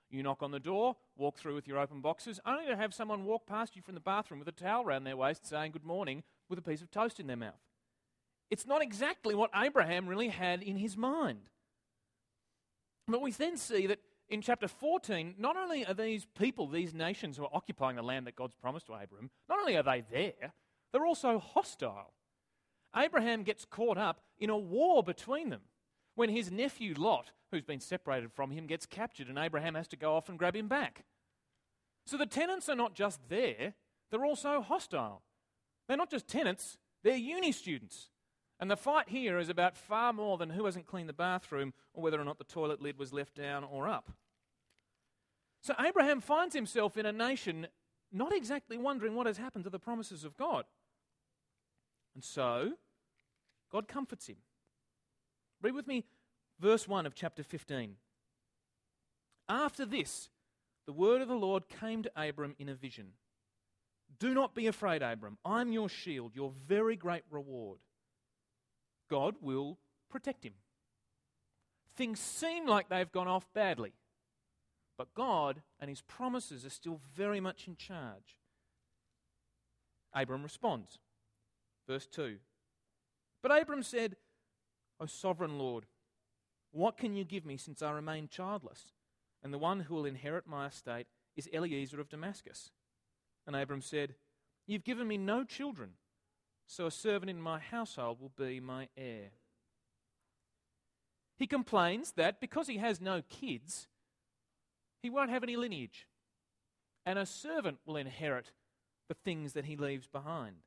You 0.09 0.23
knock 0.23 0.41
on 0.41 0.51
the 0.51 0.59
door, 0.59 0.95
walk 1.17 1.37
through 1.37 1.53
with 1.53 1.67
your 1.67 1.77
open 1.77 2.01
boxes, 2.01 2.39
only 2.45 2.65
to 2.65 2.75
have 2.75 2.93
someone 2.93 3.25
walk 3.25 3.45
past 3.45 3.75
you 3.75 3.81
from 3.81 3.93
the 3.93 4.01
bathroom 4.01 4.39
with 4.39 4.47
a 4.47 4.51
towel 4.51 4.83
around 4.83 5.03
their 5.03 5.17
waist 5.17 5.45
saying 5.45 5.71
good 5.71 5.85
morning 5.85 6.23
with 6.49 6.57
a 6.57 6.63
piece 6.63 6.81
of 6.81 6.89
toast 6.89 7.19
in 7.19 7.27
their 7.27 7.37
mouth. 7.37 7.61
It's 8.49 8.65
not 8.65 8.81
exactly 8.81 9.35
what 9.35 9.51
Abraham 9.55 10.07
really 10.07 10.29
had 10.29 10.63
in 10.63 10.77
his 10.77 10.97
mind. 10.97 11.51
But 13.07 13.21
we 13.21 13.31
then 13.31 13.57
see 13.57 13.85
that 13.85 13.99
in 14.29 14.41
chapter 14.41 14.67
14, 14.67 15.35
not 15.37 15.57
only 15.57 15.85
are 15.85 15.93
these 15.93 16.25
people, 16.37 16.67
these 16.67 16.93
nations 16.93 17.37
who 17.37 17.43
are 17.43 17.49
occupying 17.53 17.95
the 17.95 18.03
land 18.03 18.25
that 18.27 18.35
God's 18.35 18.55
promised 18.55 18.87
to 18.87 18.93
Abram, 18.93 19.29
not 19.47 19.59
only 19.59 19.75
are 19.75 19.83
they 19.83 20.03
there, 20.11 20.53
they're 20.91 21.05
also 21.05 21.39
hostile. 21.39 22.13
Abraham 22.95 23.43
gets 23.43 23.65
caught 23.65 23.97
up 23.97 24.21
in 24.39 24.49
a 24.49 24.57
war 24.57 25.03
between 25.03 25.49
them 25.49 25.61
when 26.15 26.29
his 26.29 26.51
nephew 26.51 26.93
Lot, 26.97 27.31
who's 27.51 27.63
been 27.63 27.79
separated 27.79 28.31
from 28.33 28.51
him, 28.51 28.67
gets 28.67 28.85
captured 28.85 29.27
and 29.27 29.37
Abraham 29.37 29.75
has 29.75 29.87
to 29.89 29.95
go 29.95 30.15
off 30.15 30.29
and 30.29 30.39
grab 30.39 30.55
him 30.55 30.67
back. 30.67 31.05
So 32.05 32.17
the 32.17 32.25
tenants 32.25 32.69
are 32.69 32.75
not 32.75 32.95
just 32.95 33.19
there, 33.29 33.73
they're 34.09 34.25
also 34.25 34.61
hostile. 34.61 35.21
They're 35.87 35.97
not 35.97 36.09
just 36.11 36.27
tenants, 36.27 36.77
they're 37.03 37.15
uni 37.15 37.51
students. 37.51 38.09
And 38.59 38.69
the 38.69 38.75
fight 38.75 39.09
here 39.09 39.39
is 39.39 39.47
about 39.47 39.77
far 39.77 40.11
more 40.11 40.37
than 40.37 40.49
who 40.49 40.65
hasn't 40.65 40.87
cleaned 40.87 41.07
the 41.07 41.13
bathroom 41.13 41.73
or 41.93 42.03
whether 42.03 42.19
or 42.19 42.25
not 42.25 42.37
the 42.37 42.43
toilet 42.43 42.81
lid 42.81 42.99
was 42.99 43.13
left 43.13 43.35
down 43.35 43.63
or 43.63 43.87
up. 43.87 44.11
So 45.61 45.73
Abraham 45.79 46.19
finds 46.19 46.55
himself 46.55 46.97
in 46.97 47.05
a 47.05 47.11
nation 47.11 47.67
not 48.11 48.35
exactly 48.35 48.77
wondering 48.77 49.15
what 49.15 49.27
has 49.27 49.37
happened 49.37 49.63
to 49.65 49.69
the 49.69 49.79
promises 49.79 50.23
of 50.23 50.35
God. 50.35 50.65
And 52.19 52.23
so, 52.25 52.73
God 53.71 53.87
comforts 53.87 54.27
him. 54.27 54.35
Read 55.61 55.73
with 55.73 55.87
me 55.87 56.03
verse 56.59 56.85
1 56.85 57.05
of 57.05 57.15
chapter 57.15 57.43
15. 57.43 57.95
After 59.47 59.85
this, 59.85 60.27
the 60.85 60.91
word 60.91 61.21
of 61.21 61.29
the 61.29 61.33
Lord 61.35 61.69
came 61.69 62.03
to 62.03 62.11
Abram 62.17 62.55
in 62.59 62.67
a 62.67 62.73
vision. 62.73 63.11
Do 64.19 64.33
not 64.33 64.53
be 64.53 64.67
afraid, 64.67 65.01
Abram. 65.01 65.37
I'm 65.45 65.71
your 65.71 65.87
shield, 65.87 66.35
your 66.35 66.51
very 66.67 66.97
great 66.97 67.23
reward. 67.31 67.79
God 69.09 69.35
will 69.39 69.77
protect 70.09 70.43
him. 70.43 70.55
Things 71.95 72.19
seem 72.19 72.67
like 72.67 72.89
they've 72.89 73.09
gone 73.09 73.29
off 73.29 73.47
badly, 73.53 73.93
but 74.97 75.13
God 75.13 75.61
and 75.79 75.89
his 75.89 76.01
promises 76.01 76.65
are 76.65 76.69
still 76.69 76.99
very 77.15 77.39
much 77.39 77.65
in 77.65 77.77
charge. 77.77 78.35
Abram 80.13 80.43
responds. 80.43 80.99
Verse 81.89 82.05
2 82.05 82.37
But 83.41 83.51
Abram 83.51 83.81
said, 83.81 84.15
O 84.99 85.07
sovereign 85.07 85.57
Lord, 85.57 85.87
what 86.71 86.97
can 86.97 87.15
you 87.15 87.23
give 87.23 87.45
me 87.45 87.57
since 87.57 87.81
I 87.81 87.91
remain 87.91 88.27
childless? 88.29 88.93
And 89.41 89.51
the 89.51 89.57
one 89.57 89.81
who 89.81 89.95
will 89.95 90.05
inherit 90.05 90.45
my 90.45 90.67
estate 90.67 91.07
is 91.35 91.49
Eliezer 91.51 91.99
of 91.99 92.09
Damascus. 92.09 92.69
And 93.47 93.55
Abram 93.55 93.81
said, 93.81 94.15
You've 94.67 94.83
given 94.83 95.07
me 95.07 95.17
no 95.17 95.43
children 95.43 95.93
so 96.67 96.85
a 96.85 96.91
servant 96.91 97.31
in 97.31 97.41
my 97.41 97.57
household 97.57 98.21
will 98.21 98.31
be 98.37 98.59
my 98.59 98.89
heir. 98.95 99.31
He 101.35 101.47
complains 101.47 102.11
that 102.11 102.39
because 102.39 102.67
he 102.67 102.77
has 102.77 103.01
no 103.01 103.23
kids, 103.27 103.87
he 105.01 105.09
won't 105.09 105.31
have 105.31 105.41
any 105.41 105.55
lineage, 105.55 106.05
and 107.07 107.17
a 107.17 107.25
servant 107.25 107.79
will 107.87 107.97
inherit 107.97 108.51
the 109.07 109.15
things 109.15 109.53
that 109.53 109.65
he 109.65 109.75
leaves 109.75 110.05
behind. 110.05 110.57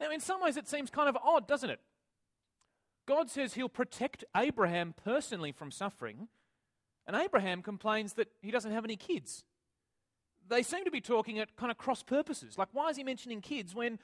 Now, 0.00 0.10
in 0.10 0.20
some 0.20 0.40
ways, 0.40 0.56
it 0.56 0.68
seems 0.68 0.90
kind 0.90 1.08
of 1.08 1.16
odd, 1.16 1.46
doesn't 1.48 1.70
it? 1.70 1.80
God 3.06 3.30
says 3.30 3.54
he'll 3.54 3.68
protect 3.68 4.24
Abraham 4.36 4.94
personally 5.04 5.52
from 5.52 5.70
suffering, 5.70 6.28
and 7.06 7.16
Abraham 7.16 7.62
complains 7.62 8.12
that 8.14 8.28
he 8.42 8.50
doesn't 8.50 8.72
have 8.72 8.84
any 8.84 8.96
kids. 8.96 9.44
They 10.46 10.62
seem 10.62 10.84
to 10.84 10.90
be 10.90 11.00
talking 11.00 11.38
at 11.38 11.56
kind 11.56 11.70
of 11.70 11.78
cross 11.78 12.02
purposes. 12.02 12.56
Like, 12.58 12.68
why 12.72 12.90
is 12.90 12.96
he 12.96 13.04
mentioning 13.04 13.40
kids 13.40 13.74
when 13.74 13.98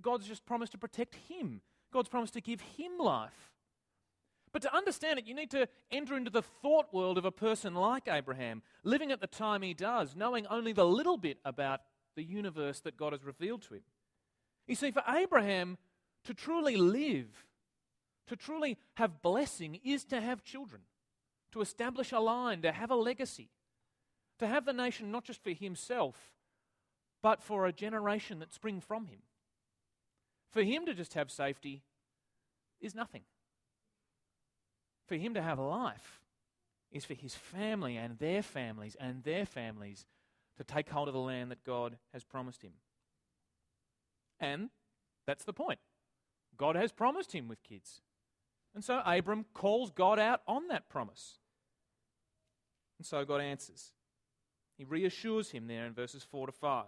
God's 0.00 0.26
just 0.26 0.46
promised 0.46 0.72
to 0.72 0.78
protect 0.78 1.16
him. 1.28 1.60
God's 1.92 2.08
promised 2.08 2.34
to 2.34 2.40
give 2.40 2.60
him 2.60 2.98
life. 2.98 3.52
But 4.52 4.62
to 4.62 4.74
understand 4.74 5.18
it, 5.18 5.26
you 5.26 5.34
need 5.34 5.50
to 5.50 5.68
enter 5.90 6.16
into 6.16 6.30
the 6.30 6.42
thought 6.42 6.92
world 6.92 7.18
of 7.18 7.24
a 7.24 7.30
person 7.30 7.74
like 7.74 8.08
Abraham, 8.08 8.62
living 8.82 9.12
at 9.12 9.20
the 9.20 9.26
time 9.26 9.62
he 9.62 9.74
does, 9.74 10.16
knowing 10.16 10.46
only 10.46 10.72
the 10.72 10.86
little 10.86 11.18
bit 11.18 11.38
about 11.44 11.80
the 12.16 12.22
universe 12.22 12.80
that 12.80 12.96
God 12.96 13.12
has 13.12 13.24
revealed 13.24 13.62
to 13.62 13.74
him. 13.74 13.82
You 14.68 14.74
see, 14.74 14.90
for 14.90 15.02
Abraham 15.08 15.78
to 16.24 16.34
truly 16.34 16.76
live, 16.76 17.46
to 18.26 18.36
truly 18.36 18.76
have 18.94 19.22
blessing, 19.22 19.80
is 19.82 20.04
to 20.04 20.20
have 20.20 20.44
children, 20.44 20.82
to 21.52 21.62
establish 21.62 22.12
a 22.12 22.20
line, 22.20 22.60
to 22.62 22.70
have 22.70 22.90
a 22.90 22.94
legacy, 22.94 23.48
to 24.38 24.46
have 24.46 24.66
the 24.66 24.74
nation 24.74 25.10
not 25.10 25.24
just 25.24 25.42
for 25.42 25.50
himself, 25.50 26.34
but 27.22 27.42
for 27.42 27.66
a 27.66 27.72
generation 27.72 28.38
that 28.38 28.52
spring 28.52 28.80
from 28.80 29.06
him. 29.06 29.20
For 30.52 30.62
him 30.62 30.84
to 30.86 30.94
just 30.94 31.14
have 31.14 31.30
safety 31.30 31.82
is 32.80 32.94
nothing. 32.94 33.22
For 35.06 35.16
him 35.16 35.32
to 35.34 35.42
have 35.42 35.58
life 35.58 36.20
is 36.92 37.06
for 37.06 37.14
his 37.14 37.34
family 37.34 37.96
and 37.96 38.18
their 38.18 38.42
families 38.42 38.96
and 39.00 39.24
their 39.24 39.46
families 39.46 40.04
to 40.58 40.64
take 40.64 40.90
hold 40.90 41.08
of 41.08 41.14
the 41.14 41.20
land 41.20 41.50
that 41.50 41.64
God 41.64 41.96
has 42.12 42.24
promised 42.24 42.62
him. 42.62 42.72
And 44.40 44.70
that's 45.26 45.44
the 45.44 45.52
point. 45.52 45.78
God 46.56 46.76
has 46.76 46.92
promised 46.92 47.34
him 47.34 47.48
with 47.48 47.62
kids. 47.62 48.02
And 48.74 48.84
so 48.84 49.00
Abram 49.04 49.46
calls 49.54 49.90
God 49.90 50.18
out 50.18 50.42
on 50.46 50.68
that 50.68 50.88
promise. 50.88 51.38
And 52.98 53.06
so 53.06 53.24
God 53.24 53.40
answers. 53.40 53.92
He 54.76 54.84
reassures 54.84 55.50
him 55.50 55.66
there 55.66 55.86
in 55.86 55.94
verses 55.94 56.26
4 56.30 56.46
to 56.46 56.52
5. 56.52 56.84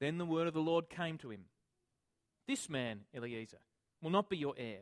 Then 0.00 0.18
the 0.18 0.26
word 0.26 0.46
of 0.48 0.54
the 0.54 0.60
Lord 0.60 0.88
came 0.88 1.18
to 1.18 1.30
him 1.30 1.44
this 2.46 2.68
man, 2.68 3.00
Eliezer, 3.14 3.60
will 4.02 4.10
not 4.10 4.28
be 4.28 4.36
your 4.36 4.54
heir, 4.56 4.80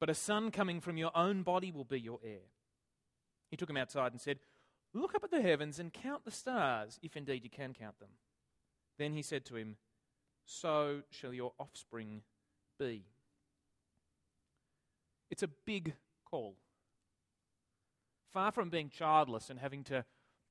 but 0.00 0.10
a 0.10 0.14
son 0.14 0.50
coming 0.50 0.80
from 0.80 0.96
your 0.96 1.16
own 1.16 1.42
body 1.42 1.70
will 1.70 1.84
be 1.84 2.00
your 2.00 2.18
heir. 2.24 2.48
He 3.50 3.56
took 3.56 3.70
him 3.70 3.76
outside 3.76 4.12
and 4.12 4.20
said, 4.20 4.38
Look 4.92 5.14
up 5.14 5.22
at 5.22 5.30
the 5.30 5.42
heavens 5.42 5.78
and 5.78 5.92
count 5.92 6.24
the 6.24 6.32
stars, 6.32 6.98
if 7.00 7.16
indeed 7.16 7.44
you 7.44 7.50
can 7.50 7.74
count 7.74 8.00
them. 8.00 8.08
Then 8.98 9.12
he 9.12 9.22
said 9.22 9.44
to 9.46 9.56
him, 9.56 9.76
So 10.52 11.02
shall 11.10 11.32
your 11.32 11.52
offspring 11.60 12.22
be. 12.76 13.04
It's 15.30 15.44
a 15.44 15.48
big 15.64 15.94
call. 16.28 16.56
Far 18.32 18.50
from 18.50 18.68
being 18.68 18.88
childless 18.88 19.48
and 19.48 19.60
having 19.60 19.84
to, 19.84 20.04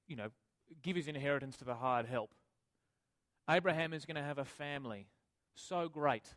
you 0.07 0.15
know, 0.15 0.29
give 0.81 0.95
his 0.95 1.09
inheritance 1.09 1.57
to 1.57 1.65
the 1.65 1.75
hired 1.75 2.05
help, 2.05 2.33
Abraham 3.49 3.91
is 3.91 4.05
going 4.05 4.15
to 4.15 4.23
have 4.23 4.37
a 4.37 4.45
family 4.45 5.07
so 5.53 5.89
great 5.89 6.33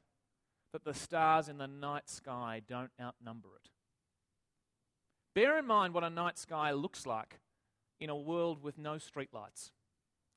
that 0.73 0.85
the 0.85 0.92
stars 0.92 1.49
in 1.49 1.59
the 1.59 1.69
night 1.69 2.11
sky 2.11 2.62
don't 2.66 2.90
outnumber 3.00 3.50
it. 3.62 3.71
Bear 5.37 5.57
in 5.57 5.66
mind 5.66 5.95
what 5.95 6.02
a 6.02 6.11
night 6.11 6.37
sky 6.37 6.73
looks 6.73 7.07
like 7.07 7.38
in 8.00 8.11
a 8.11 8.16
world 8.16 8.61
with 8.61 8.76
no 8.76 8.95
streetlights. 8.95 9.71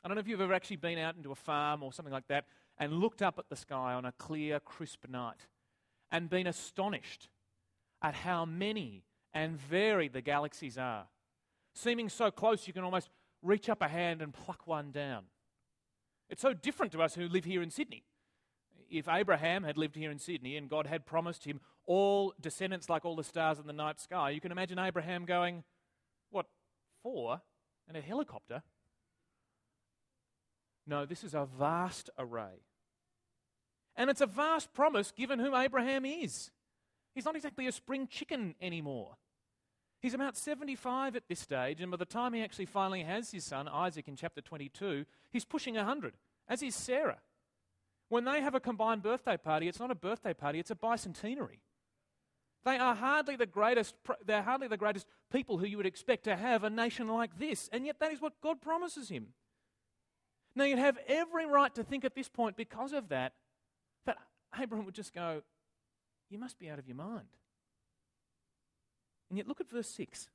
I 0.04 0.08
don't 0.08 0.14
know 0.14 0.22
if 0.22 0.28
you've 0.28 0.42
ever 0.42 0.54
actually 0.54 0.76
been 0.76 1.00
out 1.00 1.16
into 1.16 1.32
a 1.32 1.36
farm 1.36 1.82
or 1.82 1.92
something 1.92 2.14
like 2.14 2.28
that 2.28 2.46
and 2.78 2.94
looked 2.94 3.22
up 3.22 3.40
at 3.40 3.50
the 3.50 3.56
sky 3.56 3.94
on 3.94 4.06
a 4.06 4.12
clear, 4.14 4.60
crisp 4.60 5.08
night 5.08 5.48
and 6.12 6.30
been 6.30 6.48
astonished 6.48 7.30
at 8.02 8.16
how 8.16 8.46
many 8.46 9.04
and 9.34 9.60
varied 9.60 10.14
the 10.14 10.22
galaxies 10.22 10.78
are. 10.78 11.08
Seeming 11.74 12.10
so 12.10 12.32
close, 12.32 12.68
you 12.68 12.74
can 12.74 12.84
almost 12.84 13.10
reach 13.42 13.70
up 13.70 13.82
a 13.82 13.88
hand 13.88 14.22
and 14.22 14.34
pluck 14.34 14.66
one 14.66 14.92
down. 14.92 15.26
It's 16.30 16.42
so 16.42 16.54
different 16.54 16.92
to 16.94 17.02
us 17.02 17.16
who 17.16 17.28
live 17.28 17.46
here 17.46 17.62
in 17.62 17.70
Sydney 17.70 18.04
if 18.90 19.08
Abraham 19.08 19.64
had 19.64 19.78
lived 19.78 19.96
here 19.96 20.12
in 20.12 20.20
Sydney 20.20 20.58
and 20.58 20.70
God 20.70 20.88
had 20.88 21.06
promised 21.06 21.46
him 21.46 21.60
all 21.86 22.34
descendants 22.40 22.90
like 22.90 23.06
all 23.06 23.16
the 23.16 23.24
stars 23.24 23.60
in 23.60 23.68
the 23.68 23.74
night 23.74 24.00
sky, 24.00 24.30
you 24.30 24.42
can 24.42 24.52
imagine 24.52 24.80
Abraham 24.80 25.26
going, 25.26 25.64
What, 26.32 26.48
four? 27.04 27.42
And 27.88 27.96
a 27.96 28.02
helicopter? 28.02 28.64
No, 30.88 31.06
this 31.06 31.24
is 31.24 31.34
a 31.34 31.48
vast 31.58 32.10
array. 32.18 32.64
And 33.96 34.10
it's 34.10 34.22
a 34.22 34.28
vast 34.28 34.74
promise 34.74 35.12
given 35.12 35.40
whom 35.40 35.56
Abraham 35.56 36.06
is. 36.06 36.52
He's 37.14 37.26
not 37.26 37.36
exactly 37.36 37.66
a 37.68 37.72
spring 37.72 38.08
chicken 38.08 38.56
anymore. 38.62 39.18
He's 40.02 40.14
about 40.14 40.38
75 40.38 41.16
at 41.16 41.28
this 41.28 41.40
stage, 41.40 41.82
and 41.82 41.90
by 41.90 41.98
the 41.98 42.06
time 42.06 42.34
he 42.34 42.44
actually 42.44 42.66
finally 42.68 43.04
has 43.04 43.32
his 43.32 43.44
son, 43.44 43.68
Isaac, 43.68 44.08
in 44.08 44.16
chapter 44.16 44.42
22, 44.42 45.06
he's 45.32 45.46
pushing 45.46 45.76
100, 45.76 46.14
as 46.48 46.62
is 46.62 46.76
Sarah. 46.76 47.20
When 48.10 48.26
they 48.26 48.42
have 48.42 48.54
a 48.54 48.60
combined 48.60 49.02
birthday 49.02 49.38
party, 49.38 49.68
it's 49.68 49.80
not 49.80 49.90
a 49.90 49.96
birthday 49.96 50.34
party, 50.34 50.60
it's 50.60 50.70
a 50.70 50.76
bicentenary. 50.76 51.62
They 52.66 52.78
are 52.78 52.94
hardly 52.94 53.36
the 53.36 53.46
greatest, 53.46 53.96
they're 54.26 54.44
hardly 54.44 54.68
the 54.68 54.78
greatest 54.78 55.08
people 55.32 55.58
who 55.58 55.66
you 55.66 55.78
would 55.78 55.86
expect 55.86 56.26
to 56.26 56.36
have 56.36 56.64
a 56.64 56.70
nation 56.70 57.08
like 57.08 57.40
this, 57.40 57.70
and 57.72 57.86
yet 57.86 58.00
that 58.00 58.12
is 58.12 58.22
what 58.22 58.42
God 58.42 58.62
promises 58.62 59.10
him. 59.10 59.30
Now, 60.56 60.64
you'd 60.64 60.80
have 60.80 60.98
every 61.08 61.46
right 61.46 61.74
to 61.76 61.84
think 61.84 62.06
at 62.06 62.16
this 62.16 62.30
point, 62.30 62.56
because 62.56 62.94
of 62.94 63.10
that, 63.10 63.34
that 64.06 64.18
Abraham 64.58 64.86
would 64.86 64.96
just 64.96 65.14
go, 65.14 65.42
You 66.30 66.38
must 66.38 66.58
be 66.60 66.70
out 66.70 66.80
of 66.80 66.88
your 66.88 66.96
mind. 66.96 67.28
And 69.30 69.38
yet, 69.38 69.48
look 69.48 69.60
at 69.60 69.70
verse 69.70 69.90
6. 69.90 70.30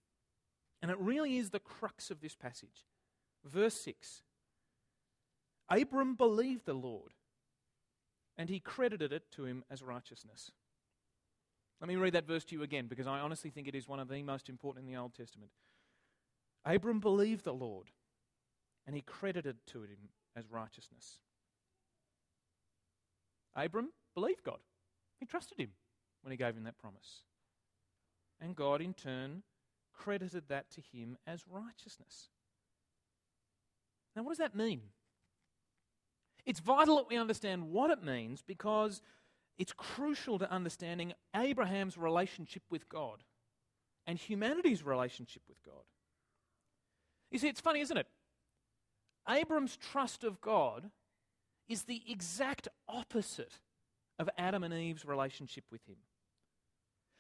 And 0.82 0.90
it 0.90 0.98
really 0.98 1.36
is 1.36 1.50
the 1.50 1.58
crux 1.58 2.10
of 2.10 2.20
this 2.20 2.34
passage. 2.34 2.86
Verse 3.44 3.74
6 3.74 4.22
Abram 5.68 6.14
believed 6.14 6.66
the 6.66 6.74
Lord, 6.74 7.12
and 8.36 8.48
he 8.48 8.60
credited 8.60 9.12
it 9.12 9.30
to 9.32 9.44
him 9.44 9.64
as 9.70 9.82
righteousness. 9.82 10.50
Let 11.80 11.88
me 11.88 11.96
read 11.96 12.12
that 12.12 12.26
verse 12.26 12.44
to 12.46 12.56
you 12.56 12.62
again 12.62 12.86
because 12.88 13.06
I 13.06 13.20
honestly 13.20 13.50
think 13.50 13.66
it 13.66 13.74
is 13.74 13.88
one 13.88 14.00
of 14.00 14.08
the 14.08 14.22
most 14.22 14.48
important 14.48 14.84
in 14.84 14.92
the 14.92 15.00
Old 15.00 15.14
Testament. 15.14 15.50
Abram 16.64 17.00
believed 17.00 17.44
the 17.44 17.54
Lord, 17.54 17.86
and 18.90 18.96
he 18.96 19.02
credited 19.02 19.54
to 19.68 19.82
him 19.82 20.08
as 20.34 20.50
righteousness. 20.50 21.20
Abram 23.54 23.90
believed 24.16 24.42
God. 24.42 24.58
He 25.20 25.26
trusted 25.26 25.60
him 25.60 25.68
when 26.22 26.32
he 26.32 26.36
gave 26.36 26.56
him 26.56 26.64
that 26.64 26.76
promise. 26.76 27.20
And 28.40 28.56
God, 28.56 28.80
in 28.82 28.92
turn, 28.92 29.44
credited 29.96 30.42
that 30.48 30.72
to 30.72 30.80
him 30.80 31.16
as 31.24 31.44
righteousness. 31.48 32.30
Now, 34.16 34.24
what 34.24 34.30
does 34.30 34.38
that 34.38 34.56
mean? 34.56 34.80
It's 36.44 36.58
vital 36.58 36.96
that 36.96 37.08
we 37.08 37.16
understand 37.16 37.70
what 37.70 37.92
it 37.92 38.02
means 38.02 38.42
because 38.44 39.02
it's 39.56 39.72
crucial 39.72 40.36
to 40.40 40.50
understanding 40.50 41.12
Abraham's 41.36 41.96
relationship 41.96 42.64
with 42.70 42.88
God 42.88 43.22
and 44.04 44.18
humanity's 44.18 44.82
relationship 44.82 45.42
with 45.48 45.62
God. 45.62 45.84
You 47.30 47.38
see, 47.38 47.46
it's 47.46 47.60
funny, 47.60 47.82
isn't 47.82 47.96
it? 47.96 48.08
Abram's 49.30 49.76
trust 49.76 50.24
of 50.24 50.40
God 50.40 50.90
is 51.68 51.84
the 51.84 52.02
exact 52.08 52.68
opposite 52.88 53.60
of 54.18 54.28
Adam 54.36 54.64
and 54.64 54.74
Eve's 54.74 55.04
relationship 55.04 55.64
with 55.70 55.86
him. 55.86 55.96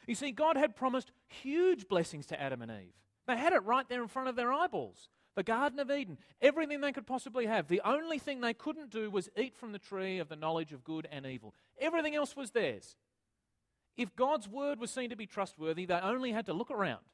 You 0.06 0.14
see, 0.14 0.32
God 0.32 0.56
had 0.56 0.74
promised 0.74 1.12
huge 1.28 1.88
blessings 1.88 2.26
to 2.26 2.40
Adam 2.40 2.62
and 2.62 2.70
Eve. 2.70 2.94
They 3.26 3.36
had 3.36 3.52
it 3.52 3.64
right 3.64 3.88
there 3.88 4.02
in 4.02 4.08
front 4.08 4.28
of 4.28 4.36
their 4.36 4.52
eyeballs. 4.52 5.08
The 5.36 5.42
Garden 5.44 5.78
of 5.78 5.90
Eden, 5.90 6.18
everything 6.42 6.80
they 6.80 6.92
could 6.92 7.06
possibly 7.06 7.46
have. 7.46 7.68
The 7.68 7.82
only 7.84 8.18
thing 8.18 8.40
they 8.40 8.52
couldn't 8.52 8.90
do 8.90 9.10
was 9.10 9.28
eat 9.36 9.56
from 9.56 9.72
the 9.72 9.78
tree 9.78 10.18
of 10.18 10.28
the 10.28 10.36
knowledge 10.36 10.72
of 10.72 10.82
good 10.82 11.06
and 11.10 11.24
evil. 11.24 11.54
Everything 11.80 12.16
else 12.16 12.34
was 12.34 12.50
theirs. 12.50 12.96
If 13.96 14.16
God's 14.16 14.48
word 14.48 14.80
was 14.80 14.90
seen 14.90 15.10
to 15.10 15.16
be 15.16 15.26
trustworthy, 15.26 15.86
they 15.86 15.94
only 15.94 16.32
had 16.32 16.46
to 16.46 16.52
look 16.52 16.70
around. 16.70 17.04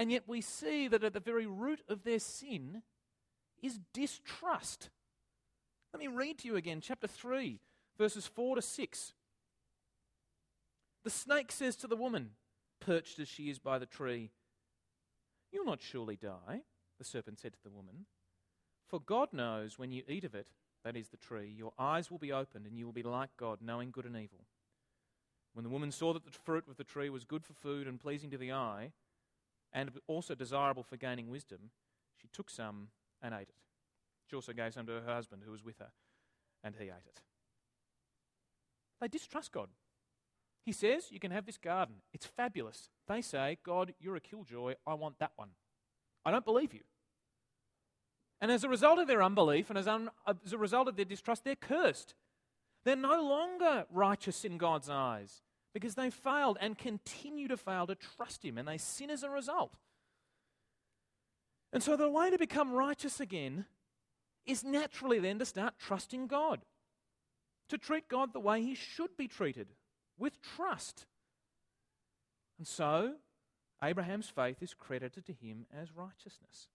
And 0.00 0.10
yet 0.10 0.22
we 0.26 0.40
see 0.40 0.88
that 0.88 1.04
at 1.04 1.12
the 1.12 1.20
very 1.20 1.46
root 1.46 1.82
of 1.86 2.04
their 2.04 2.20
sin 2.20 2.80
is 3.62 3.78
distrust. 3.92 4.88
Let 5.92 6.00
me 6.00 6.06
read 6.06 6.38
to 6.38 6.48
you 6.48 6.56
again, 6.56 6.80
chapter 6.80 7.06
3, 7.06 7.60
verses 7.98 8.26
4 8.26 8.56
to 8.56 8.62
6. 8.62 9.12
The 11.04 11.10
snake 11.10 11.52
says 11.52 11.76
to 11.76 11.86
the 11.86 11.96
woman, 11.96 12.30
perched 12.80 13.18
as 13.18 13.28
she 13.28 13.50
is 13.50 13.58
by 13.58 13.78
the 13.78 13.84
tree, 13.84 14.30
You'll 15.52 15.66
not 15.66 15.82
surely 15.82 16.16
die, 16.16 16.62
the 16.96 17.04
serpent 17.04 17.38
said 17.38 17.52
to 17.52 17.62
the 17.62 17.68
woman. 17.68 18.06
For 18.88 19.00
God 19.00 19.34
knows 19.34 19.78
when 19.78 19.92
you 19.92 20.02
eat 20.08 20.24
of 20.24 20.34
it, 20.34 20.48
that 20.82 20.96
is 20.96 21.10
the 21.10 21.18
tree, 21.18 21.52
your 21.54 21.74
eyes 21.78 22.10
will 22.10 22.16
be 22.16 22.32
opened 22.32 22.64
and 22.64 22.78
you 22.78 22.86
will 22.86 22.94
be 22.94 23.02
like 23.02 23.36
God, 23.36 23.58
knowing 23.60 23.90
good 23.90 24.06
and 24.06 24.16
evil. 24.16 24.46
When 25.52 25.64
the 25.64 25.70
woman 25.70 25.92
saw 25.92 26.14
that 26.14 26.24
the 26.24 26.30
fruit 26.30 26.64
of 26.70 26.78
the 26.78 26.84
tree 26.84 27.10
was 27.10 27.24
good 27.26 27.44
for 27.44 27.52
food 27.52 27.86
and 27.86 28.00
pleasing 28.00 28.30
to 28.30 28.38
the 28.38 28.52
eye, 28.52 28.92
and 29.72 29.90
also 30.06 30.34
desirable 30.34 30.82
for 30.82 30.96
gaining 30.96 31.30
wisdom, 31.30 31.70
she 32.16 32.28
took 32.32 32.50
some 32.50 32.88
and 33.22 33.34
ate 33.34 33.48
it. 33.48 33.54
She 34.28 34.36
also 34.36 34.52
gave 34.52 34.74
some 34.74 34.86
to 34.86 35.00
her 35.00 35.14
husband 35.14 35.42
who 35.44 35.50
was 35.52 35.64
with 35.64 35.78
her, 35.78 35.90
and 36.62 36.74
he 36.78 36.86
ate 36.86 37.06
it. 37.06 37.22
They 39.00 39.08
distrust 39.08 39.52
God. 39.52 39.68
He 40.64 40.72
says, 40.72 41.10
You 41.10 41.18
can 41.18 41.30
have 41.30 41.46
this 41.46 41.56
garden. 41.56 41.96
It's 42.12 42.26
fabulous. 42.26 42.90
They 43.08 43.22
say, 43.22 43.58
God, 43.64 43.94
you're 43.98 44.16
a 44.16 44.20
killjoy. 44.20 44.74
I 44.86 44.94
want 44.94 45.18
that 45.18 45.32
one. 45.36 45.50
I 46.24 46.30
don't 46.30 46.44
believe 46.44 46.74
you. 46.74 46.80
And 48.40 48.50
as 48.50 48.64
a 48.64 48.68
result 48.68 48.98
of 48.98 49.06
their 49.06 49.22
unbelief 49.22 49.68
and 49.68 49.78
as, 49.78 49.88
un- 49.88 50.10
as 50.26 50.52
a 50.52 50.58
result 50.58 50.88
of 50.88 50.96
their 50.96 51.04
distrust, 51.04 51.44
they're 51.44 51.56
cursed. 51.56 52.14
They're 52.84 52.96
no 52.96 53.22
longer 53.22 53.86
righteous 53.90 54.44
in 54.44 54.58
God's 54.58 54.88
eyes 54.88 55.42
because 55.72 55.94
they 55.94 56.10
failed 56.10 56.58
and 56.60 56.76
continue 56.76 57.48
to 57.48 57.56
fail 57.56 57.86
to 57.86 57.94
trust 57.94 58.44
Him 58.44 58.58
and 58.58 58.66
they 58.66 58.78
sin 58.78 59.10
as 59.10 59.22
a 59.22 59.30
result. 59.30 59.74
And 61.72 61.82
so 61.82 61.96
the 61.96 62.10
way 62.10 62.30
to 62.30 62.38
become 62.38 62.72
righteous 62.72 63.20
again 63.20 63.66
is 64.46 64.64
naturally 64.64 65.20
then 65.20 65.38
to 65.38 65.44
start 65.44 65.74
trusting 65.78 66.26
God, 66.26 66.60
to 67.68 67.78
treat 67.78 68.08
God 68.08 68.32
the 68.32 68.40
way 68.40 68.62
He 68.62 68.74
should 68.74 69.16
be 69.16 69.28
treated, 69.28 69.68
with 70.18 70.40
trust. 70.42 71.06
And 72.58 72.66
so 72.66 73.14
Abraham's 73.82 74.28
faith 74.28 74.62
is 74.62 74.74
credited 74.74 75.24
to 75.26 75.32
him 75.32 75.66
as 75.74 75.94
righteousness. 75.94 76.68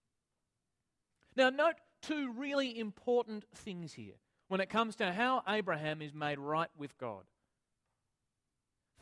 Now, 1.36 1.50
note 1.50 1.76
two 2.02 2.32
really 2.32 2.78
important 2.78 3.44
things 3.54 3.92
here 3.92 4.14
when 4.48 4.60
it 4.60 4.70
comes 4.70 4.96
to 4.96 5.12
how 5.12 5.42
Abraham 5.48 6.02
is 6.02 6.14
made 6.14 6.38
right 6.38 6.70
with 6.76 6.96
God. 6.98 7.24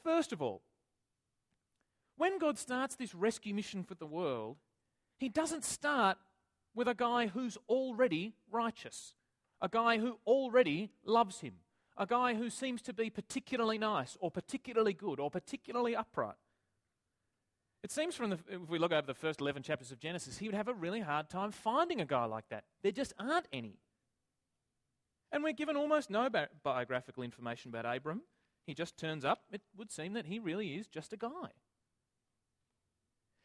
First 0.05 0.33
of 0.33 0.43
all, 0.43 0.63
when 2.17 2.39
God 2.39 2.59
starts 2.59 2.95
this 2.95 3.15
rescue 3.15 3.55
mission 3.55 3.83
for 3.83 3.95
the 3.95 4.07
world, 4.07 4.59
he 5.19 5.29
doesn't 5.29 5.65
start 5.65 6.19
with 6.75 6.87
a 6.87 6.95
guy 6.95 7.29
who's 7.29 7.57
already 7.69 8.35
righteous, 8.51 9.15
a 9.61 9.69
guy 9.69 9.99
who 9.99 10.19
already 10.27 10.91
loves 11.05 11.41
him, 11.41 11.55
a 11.97 12.07
guy 12.07 12.35
who 12.35 12.51
seems 12.51 12.83
to 12.83 12.93
be 12.93 13.09
particularly 13.09 13.79
nice 13.79 14.17
or 14.21 14.31
particularly 14.31 14.93
good 14.93 15.19
or 15.19 15.31
particularly 15.31 15.97
upright. 15.97 16.37
It 17.83 17.91
seems 17.91 18.15
from 18.15 18.31
the, 18.31 18.39
if 18.49 18.69
we 18.69 18.79
look 18.79 18.93
over 18.93 19.07
the 19.07 19.15
first 19.15 19.41
11 19.41 19.63
chapters 19.63 19.93
of 19.93 19.99
Genesis, 19.99 20.39
he 20.39 20.49
would 20.49 20.55
have 20.55 20.69
a 20.69 20.75
really 20.75 21.01
hard 21.01 21.29
time 21.29 21.51
finding 21.51 22.01
a 22.01 22.07
guy 22.07 22.25
like 22.25 22.49
that. 22.51 22.65
There 22.83 22.93
just 22.93 23.13
aren't 23.19 23.47
any. 23.53 23.79
And 25.33 25.43
we're 25.43 25.53
given 25.53 25.77
almost 25.77 26.11
no 26.11 26.31
bi- 26.31 26.49
biographical 26.63 27.23
information 27.23 27.71
about 27.71 27.85
Abram. 27.85 28.23
He 28.67 28.75
just 28.75 28.97
turns 28.97 29.25
up. 29.25 29.43
It 29.53 29.63
would 29.77 29.93
seem 29.93 30.15
that 30.15 30.27
he 30.27 30.39
really 30.39 30.75
is 30.75 30.87
just 30.87 31.13
a 31.13 31.17
guy. 31.17 31.53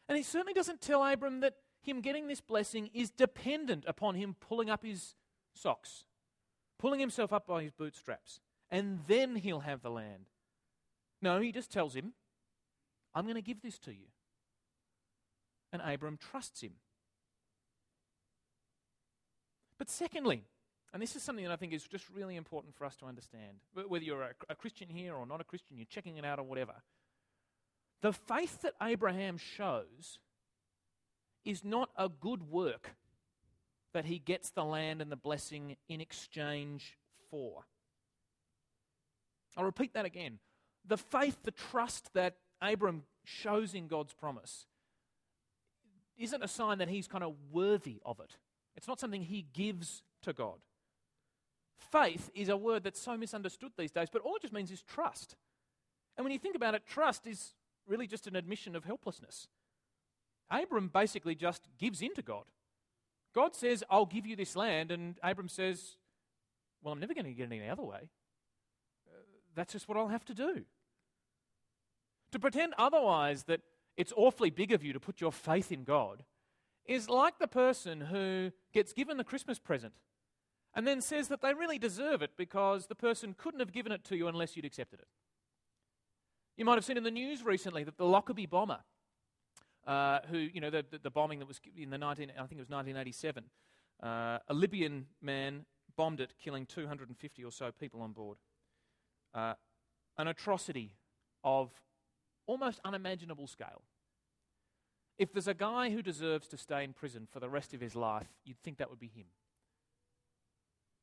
And 0.08 0.16
he 0.16 0.22
certainly 0.22 0.54
doesn't 0.54 0.80
tell 0.80 1.04
Abram 1.04 1.40
that 1.40 1.56
him 1.82 2.00
getting 2.00 2.26
this 2.26 2.40
blessing 2.40 2.90
is 2.92 3.10
dependent 3.10 3.84
upon 3.86 4.14
him 4.14 4.34
pulling 4.40 4.70
up 4.70 4.84
his 4.84 5.14
socks, 5.54 6.04
pulling 6.78 7.00
himself 7.00 7.32
up 7.32 7.46
by 7.46 7.62
his 7.62 7.72
bootstraps, 7.72 8.40
and 8.70 9.00
then 9.06 9.36
he'll 9.36 9.60
have 9.60 9.82
the 9.82 9.90
land. 9.90 10.30
No, 11.22 11.40
he 11.40 11.52
just 11.52 11.70
tells 11.70 11.94
him, 11.94 12.14
I'm 13.14 13.24
going 13.24 13.36
to 13.36 13.42
give 13.42 13.62
this 13.62 13.78
to 13.80 13.92
you. 13.92 14.06
And 15.72 15.82
Abram 15.82 16.16
trusts 16.16 16.62
him. 16.62 16.72
But 19.78 19.88
secondly, 19.88 20.44
and 20.92 21.00
this 21.00 21.14
is 21.14 21.22
something 21.22 21.44
that 21.44 21.52
I 21.52 21.56
think 21.56 21.72
is 21.72 21.84
just 21.84 22.04
really 22.10 22.36
important 22.36 22.74
for 22.74 22.84
us 22.84 22.96
to 22.96 23.06
understand. 23.06 23.58
Whether 23.74 24.04
you're 24.04 24.22
a, 24.22 24.32
a, 24.48 24.54
Christian 24.54 24.88
here 24.88 25.14
or 25.14 25.24
not 25.24 25.40
a 25.40 25.44
Christian, 25.44 25.76
you're 25.76 25.86
checking 25.86 26.16
it 26.16 26.24
out 26.24 26.38
or 26.38 26.42
whatever. 26.42 26.74
The 28.02 28.12
faith 28.12 28.62
that 28.62 28.74
Abraham 28.82 29.38
shows 29.38 30.18
is 31.44 31.64
not 31.64 31.90
a 31.96 32.08
good 32.08 32.50
work 32.50 32.94
that 33.92 34.04
he 34.04 34.18
gets 34.18 34.50
the 34.50 34.64
land 34.64 35.00
and 35.00 35.12
the 35.12 35.16
blessing 35.16 35.76
in 35.88 36.00
exchange 36.00 36.98
for. 37.30 37.64
I'll 39.56 39.64
repeat 39.64 39.94
that 39.94 40.04
again. 40.04 40.38
The 40.86 40.96
faith, 40.96 41.38
the 41.44 41.50
trust 41.50 42.12
that 42.14 42.36
Abram 42.60 43.04
shows 43.24 43.74
in 43.74 43.86
God's 43.86 44.12
promise 44.12 44.66
isn't 46.16 46.42
a 46.42 46.48
sign 46.48 46.78
that 46.78 46.88
he's 46.88 47.06
kind 47.06 47.24
of 47.24 47.34
worthy 47.50 48.00
of 48.04 48.20
it. 48.20 48.36
It's 48.76 48.88
not 48.88 49.00
something 49.00 49.22
he 49.22 49.46
gives 49.52 50.02
to 50.22 50.32
God. 50.32 50.58
Faith 51.80 52.30
is 52.34 52.48
a 52.48 52.56
word 52.56 52.84
that's 52.84 53.00
so 53.00 53.16
misunderstood 53.16 53.72
these 53.76 53.90
days, 53.90 54.08
but 54.12 54.22
all 54.22 54.36
it 54.36 54.42
just 54.42 54.52
means 54.52 54.70
is 54.70 54.82
trust. 54.82 55.36
And 56.16 56.24
when 56.24 56.32
you 56.32 56.38
think 56.38 56.54
about 56.54 56.74
it, 56.74 56.82
trust 56.86 57.26
is 57.26 57.54
really 57.86 58.06
just 58.06 58.26
an 58.26 58.36
admission 58.36 58.76
of 58.76 58.84
helplessness. 58.84 59.48
Abram 60.50 60.88
basically 60.88 61.34
just 61.34 61.68
gives 61.78 62.02
in 62.02 62.14
to 62.14 62.22
God. 62.22 62.44
God 63.34 63.54
says, 63.54 63.82
I'll 63.88 64.06
give 64.06 64.26
you 64.26 64.36
this 64.36 64.56
land, 64.56 64.90
and 64.90 65.16
Abram 65.22 65.48
says, 65.48 65.96
Well, 66.82 66.92
I'm 66.92 67.00
never 67.00 67.14
going 67.14 67.24
to 67.24 67.32
get 67.32 67.50
it 67.50 67.56
any 67.56 67.68
other 67.68 67.82
way. 67.82 68.10
Uh, 69.08 69.22
that's 69.54 69.72
just 69.72 69.88
what 69.88 69.96
I'll 69.96 70.08
have 70.08 70.24
to 70.26 70.34
do. 70.34 70.64
To 72.32 72.38
pretend 72.38 72.74
otherwise 72.76 73.44
that 73.44 73.60
it's 73.96 74.12
awfully 74.16 74.50
big 74.50 74.72
of 74.72 74.84
you 74.84 74.92
to 74.92 75.00
put 75.00 75.20
your 75.20 75.32
faith 75.32 75.72
in 75.72 75.84
God 75.84 76.24
is 76.84 77.08
like 77.08 77.38
the 77.38 77.48
person 77.48 78.00
who 78.00 78.50
gets 78.72 78.92
given 78.92 79.16
the 79.16 79.24
Christmas 79.24 79.58
present 79.58 79.94
and 80.74 80.86
then 80.86 81.00
says 81.00 81.28
that 81.28 81.42
they 81.42 81.54
really 81.54 81.78
deserve 81.78 82.22
it 82.22 82.30
because 82.36 82.86
the 82.86 82.94
person 82.94 83.34
couldn't 83.36 83.60
have 83.60 83.72
given 83.72 83.92
it 83.92 84.04
to 84.04 84.16
you 84.16 84.28
unless 84.28 84.56
you'd 84.56 84.64
accepted 84.64 85.00
it. 85.00 85.08
You 86.56 86.64
might 86.64 86.74
have 86.74 86.84
seen 86.84 86.96
in 86.96 87.04
the 87.04 87.10
news 87.10 87.42
recently 87.42 87.84
that 87.84 87.96
the 87.96 88.04
Lockerbie 88.04 88.46
bomber, 88.46 88.80
uh, 89.86 90.20
who, 90.30 90.38
you 90.38 90.60
know, 90.60 90.70
the, 90.70 90.84
the, 91.02 91.10
bombing 91.10 91.38
that 91.38 91.48
was 91.48 91.60
in 91.76 91.90
the 91.90 91.98
19, 91.98 92.30
I 92.30 92.46
think 92.46 92.52
it 92.52 92.58
was 92.58 92.68
1987, 92.68 93.44
uh, 94.02 94.38
a 94.46 94.54
Libyan 94.54 95.06
man 95.22 95.64
bombed 95.96 96.20
it, 96.20 96.34
killing 96.42 96.66
250 96.66 97.44
or 97.44 97.50
so 97.50 97.72
people 97.72 98.02
on 98.02 98.12
board. 98.12 98.38
Uh, 99.34 99.54
an 100.18 100.28
atrocity 100.28 100.96
of 101.42 101.70
almost 102.46 102.80
unimaginable 102.84 103.46
scale. 103.46 103.82
If 105.18 105.32
there's 105.32 105.48
a 105.48 105.54
guy 105.54 105.90
who 105.90 106.02
deserves 106.02 106.48
to 106.48 106.56
stay 106.56 106.84
in 106.84 106.92
prison 106.92 107.26
for 107.30 107.40
the 107.40 107.48
rest 107.48 107.74
of 107.74 107.80
his 107.80 107.94
life, 107.94 108.28
you'd 108.44 108.60
think 108.62 108.78
that 108.78 108.90
would 108.90 108.98
be 108.98 109.08
him. 109.08 109.26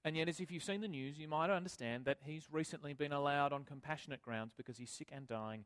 And 0.08 0.16
yet, 0.16 0.30
as 0.30 0.40
if 0.40 0.50
you've 0.52 0.64
seen 0.64 0.80
the 0.80 0.88
news, 0.88 1.20
you 1.20 1.28
might 1.28 1.50
understand 1.50 2.06
that 2.06 2.20
he's 2.24 2.48
recently 2.50 2.94
been 2.94 3.12
allowed 3.12 3.52
on 3.52 3.66
compassionate 3.66 4.22
grounds 4.22 4.54
because 4.56 4.78
he's 4.78 4.90
sick 4.90 5.10
and 5.12 5.28
dying 5.28 5.66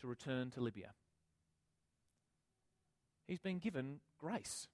to 0.00 0.06
return 0.06 0.50
to 0.52 0.62
Libya. 0.62 0.94
He's 3.28 3.40
been 3.40 3.58
given 3.58 4.00
grace. 4.18 4.68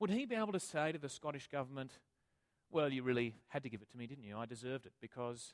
Would 0.00 0.08
he 0.08 0.24
be 0.24 0.36
able 0.36 0.52
to 0.52 0.58
say 0.58 0.90
to 0.90 0.98
the 0.98 1.10
Scottish 1.10 1.48
government, 1.48 1.98
Well, 2.70 2.90
you 2.90 3.02
really 3.02 3.34
had 3.48 3.62
to 3.64 3.68
give 3.68 3.82
it 3.82 3.90
to 3.90 3.98
me, 3.98 4.06
didn't 4.06 4.24
you? 4.24 4.38
I 4.38 4.46
deserved 4.46 4.86
it 4.86 4.94
because 4.98 5.52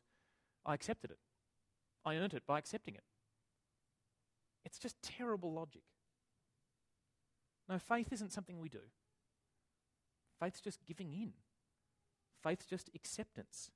I 0.64 0.75
accepted 0.75 1.11
it. 1.11 1.18
I 2.05 2.18
earned 2.18 2.35
it 2.35 2.47
by 2.47 2.59
accepting 2.59 2.94
it. 2.94 3.03
It's 4.64 4.79
just 4.79 5.03
terrible 5.03 5.53
logic. 5.53 5.83
No, 7.68 7.81
faith 7.81 8.12
isn't 8.12 8.33
something 8.33 8.61
we 8.61 8.68
do. 8.68 8.92
Faith's 10.38 10.61
just 10.61 10.87
giving 10.87 11.12
in. 11.12 11.33
Faith's 12.42 12.66
just 12.66 12.90
acceptance. 12.94 13.70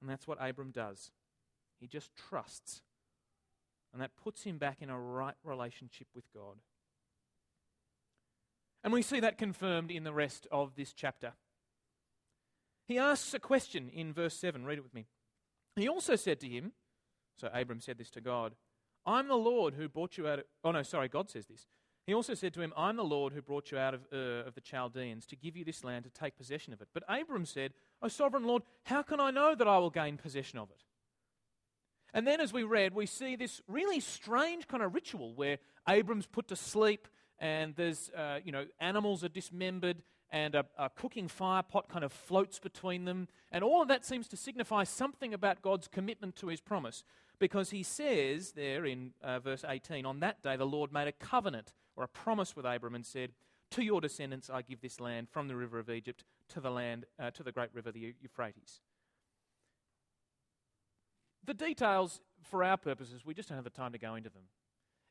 And 0.00 0.10
that's 0.10 0.26
what 0.26 0.38
Abram 0.40 0.70
does. 0.70 1.10
He 1.80 1.86
just 1.86 2.10
trusts. 2.14 2.82
And 3.92 4.02
that 4.02 4.16
puts 4.16 4.42
him 4.44 4.58
back 4.58 4.82
in 4.82 4.90
a 4.90 4.98
right 4.98 5.34
relationship 5.44 6.08
with 6.14 6.32
God. 6.32 6.56
And 8.84 8.92
we 8.92 9.02
see 9.02 9.20
that 9.20 9.38
confirmed 9.38 9.90
in 9.90 10.04
the 10.04 10.12
rest 10.12 10.46
of 10.52 10.76
this 10.76 10.92
chapter. 10.92 11.32
He 12.86 12.98
asks 12.98 13.34
a 13.34 13.38
question 13.38 13.88
in 13.88 14.12
verse 14.12 14.34
7. 14.34 14.64
Read 14.64 14.78
it 14.78 14.84
with 14.84 14.94
me. 14.94 15.06
He 15.74 15.88
also 15.88 16.14
said 16.14 16.40
to 16.40 16.48
him, 16.48 16.72
so 17.36 17.50
Abram 17.52 17.80
said 17.80 17.98
this 17.98 18.10
to 18.10 18.20
God, 18.20 18.54
I'm 19.04 19.28
the 19.28 19.34
Lord 19.34 19.74
who 19.74 19.88
brought 19.88 20.16
you 20.16 20.28
out 20.28 20.40
of. 20.40 20.44
Oh, 20.64 20.72
no, 20.72 20.82
sorry, 20.82 21.08
God 21.08 21.30
says 21.30 21.46
this. 21.46 21.66
He 22.06 22.14
also 22.14 22.34
said 22.34 22.54
to 22.54 22.60
him, 22.60 22.72
I'm 22.76 22.96
the 22.96 23.04
Lord 23.04 23.32
who 23.32 23.42
brought 23.42 23.72
you 23.72 23.78
out 23.78 23.92
of 23.92 24.06
Ur 24.12 24.44
of 24.46 24.54
the 24.54 24.60
Chaldeans 24.60 25.26
to 25.26 25.36
give 25.36 25.56
you 25.56 25.64
this 25.64 25.82
land 25.82 26.04
to 26.04 26.10
take 26.10 26.36
possession 26.36 26.72
of 26.72 26.80
it. 26.80 26.88
But 26.94 27.02
Abram 27.08 27.44
said, 27.44 27.72
O 28.00 28.06
sovereign 28.06 28.44
Lord, 28.44 28.62
how 28.84 29.02
can 29.02 29.18
I 29.18 29.32
know 29.32 29.56
that 29.56 29.66
I 29.66 29.78
will 29.78 29.90
gain 29.90 30.16
possession 30.16 30.60
of 30.60 30.70
it? 30.70 30.84
And 32.14 32.24
then, 32.26 32.40
as 32.40 32.52
we 32.52 32.62
read, 32.62 32.94
we 32.94 33.06
see 33.06 33.34
this 33.34 33.60
really 33.66 33.98
strange 33.98 34.68
kind 34.68 34.82
of 34.82 34.94
ritual 34.94 35.34
where 35.34 35.58
Abram's 35.88 36.26
put 36.26 36.48
to 36.48 36.56
sleep 36.56 37.08
and 37.38 37.74
there's, 37.76 38.08
uh, 38.16 38.38
you 38.44 38.52
know, 38.52 38.66
animals 38.80 39.24
are 39.24 39.28
dismembered 39.28 40.02
and 40.30 40.54
a, 40.54 40.66
a, 40.78 40.90
cooking 40.90 41.28
fire 41.28 41.62
pot 41.62 41.88
kind 41.88 42.04
of 42.04 42.12
floats 42.12 42.58
between 42.58 43.04
them. 43.04 43.28
And 43.52 43.62
all 43.62 43.82
of 43.82 43.88
that 43.88 44.04
seems 44.04 44.28
to 44.28 44.36
signify 44.36 44.84
something 44.84 45.32
about 45.32 45.62
God's 45.62 45.88
commitment 45.88 46.36
to 46.36 46.48
his 46.48 46.60
promise. 46.60 47.04
Because 47.38 47.70
he 47.70 47.82
says 47.82 48.52
there 48.52 48.84
in 48.86 49.12
uh, 49.22 49.38
verse 49.38 49.64
18, 49.66 50.06
on 50.06 50.20
that 50.20 50.42
day 50.42 50.56
the 50.56 50.66
Lord 50.66 50.92
made 50.92 51.08
a 51.08 51.12
covenant 51.12 51.72
or 51.96 52.04
a 52.04 52.08
promise 52.08 52.56
with 52.56 52.64
Abram 52.64 52.94
and 52.94 53.06
said, 53.06 53.32
To 53.72 53.82
your 53.82 54.00
descendants 54.00 54.50
I 54.50 54.62
give 54.62 54.80
this 54.80 55.00
land 55.00 55.28
from 55.30 55.48
the 55.48 55.56
river 55.56 55.78
of 55.78 55.90
Egypt 55.90 56.24
to 56.48 56.60
the 56.60 56.70
land, 56.70 57.04
uh, 57.18 57.30
to 57.32 57.42
the 57.42 57.52
great 57.52 57.74
river, 57.74 57.92
the 57.92 58.14
Euphrates. 58.20 58.80
The 61.44 61.54
details, 61.54 62.20
for 62.42 62.64
our 62.64 62.76
purposes, 62.76 63.24
we 63.24 63.34
just 63.34 63.48
don't 63.48 63.56
have 63.56 63.64
the 63.64 63.70
time 63.70 63.92
to 63.92 63.98
go 63.98 64.16
into 64.16 64.30
them. 64.30 64.42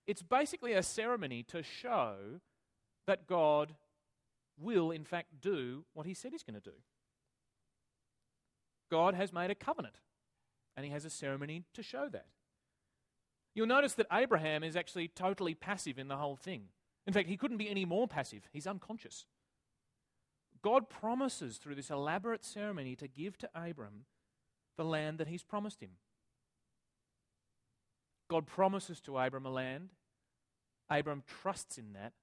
It's 0.05 0.21
basically 0.21 0.73
a 0.73 0.83
ceremony 0.83 1.43
to 1.43 1.63
show 1.63 2.15
that 3.07 3.27
God 3.27 3.75
will, 4.57 4.91
in 4.91 5.03
fact, 5.03 5.41
do 5.41 5.85
what 5.93 6.05
he 6.05 6.13
said 6.13 6.31
he's 6.31 6.43
going 6.43 6.59
to 6.59 6.69
do. 6.69 6.75
God 8.91 9.15
has 9.15 9.33
made 9.33 9.51
a 9.51 9.55
covenant, 9.55 9.95
and 10.75 10.85
he 10.85 10.91
has 10.91 11.05
a 11.05 11.09
ceremony 11.09 11.63
to 11.73 11.83
show 11.83 12.07
that. 12.09 12.27
You'll 13.53 13.67
notice 13.67 13.93
that 13.93 14.07
Abraham 14.11 14.63
is 14.63 14.75
actually 14.75 15.07
totally 15.07 15.53
passive 15.53 15.97
in 15.97 16.07
the 16.07 16.17
whole 16.17 16.35
thing. 16.35 16.65
In 17.07 17.13
fact, 17.13 17.29
he 17.29 17.37
couldn't 17.37 17.57
be 17.57 17.69
any 17.69 17.85
more 17.85 18.07
passive. 18.07 18.49
He's 18.51 18.67
unconscious. 18.67 19.25
God 20.61 20.89
promises 20.89 21.57
through 21.57 21.75
this 21.75 21.89
elaborate 21.89 22.43
ceremony 22.43 22.95
to 22.95 23.07
give 23.07 23.37
to 23.37 23.49
Abram 23.53 24.05
the 24.77 24.83
land 24.83 25.19
that 25.19 25.27
he's 25.27 25.43
promised 25.43 25.81
him. 25.81 25.91
God 28.29 28.47
promises 28.47 28.99
to 29.01 29.17
Abram 29.17 29.45
a 29.45 29.51
land. 29.51 29.89
Abram 30.89 31.23
trusts 31.27 31.77
in 31.77 31.93
that, 31.93 32.13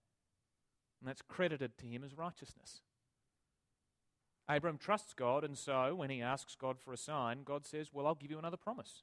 and 1.02 1.08
that's 1.08 1.20
credited 1.20 1.76
to 1.78 1.86
him 1.86 2.04
as 2.04 2.16
righteousness. 2.16 2.82
Abram 4.48 4.78
trusts 4.78 5.14
God, 5.14 5.42
and 5.42 5.58
so 5.58 5.96
when 5.96 6.10
he 6.10 6.22
asks 6.22 6.54
God 6.54 6.78
for 6.78 6.92
a 6.92 6.96
sign, 6.96 7.42
God 7.44 7.66
says, 7.66 7.88
Well, 7.92 8.06
I'll 8.06 8.14
give 8.14 8.30
you 8.30 8.38
another 8.38 8.56
promise. 8.56 9.02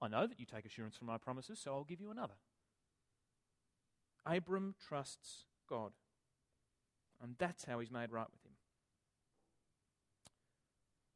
I 0.00 0.06
know 0.06 0.28
that 0.28 0.38
you 0.38 0.46
take 0.46 0.64
assurance 0.64 0.96
from 0.96 1.08
my 1.08 1.18
promises, 1.18 1.58
so 1.58 1.72
I'll 1.72 1.84
give 1.84 2.00
you 2.00 2.12
another. 2.12 2.34
Abram 4.24 4.76
trusts 4.86 5.46
God. 5.68 5.92
And 7.20 7.34
that's 7.38 7.64
how 7.64 7.80
he's 7.80 7.90
made 7.90 8.12
right 8.12 8.26
with 8.30 8.44
him. 8.44 8.52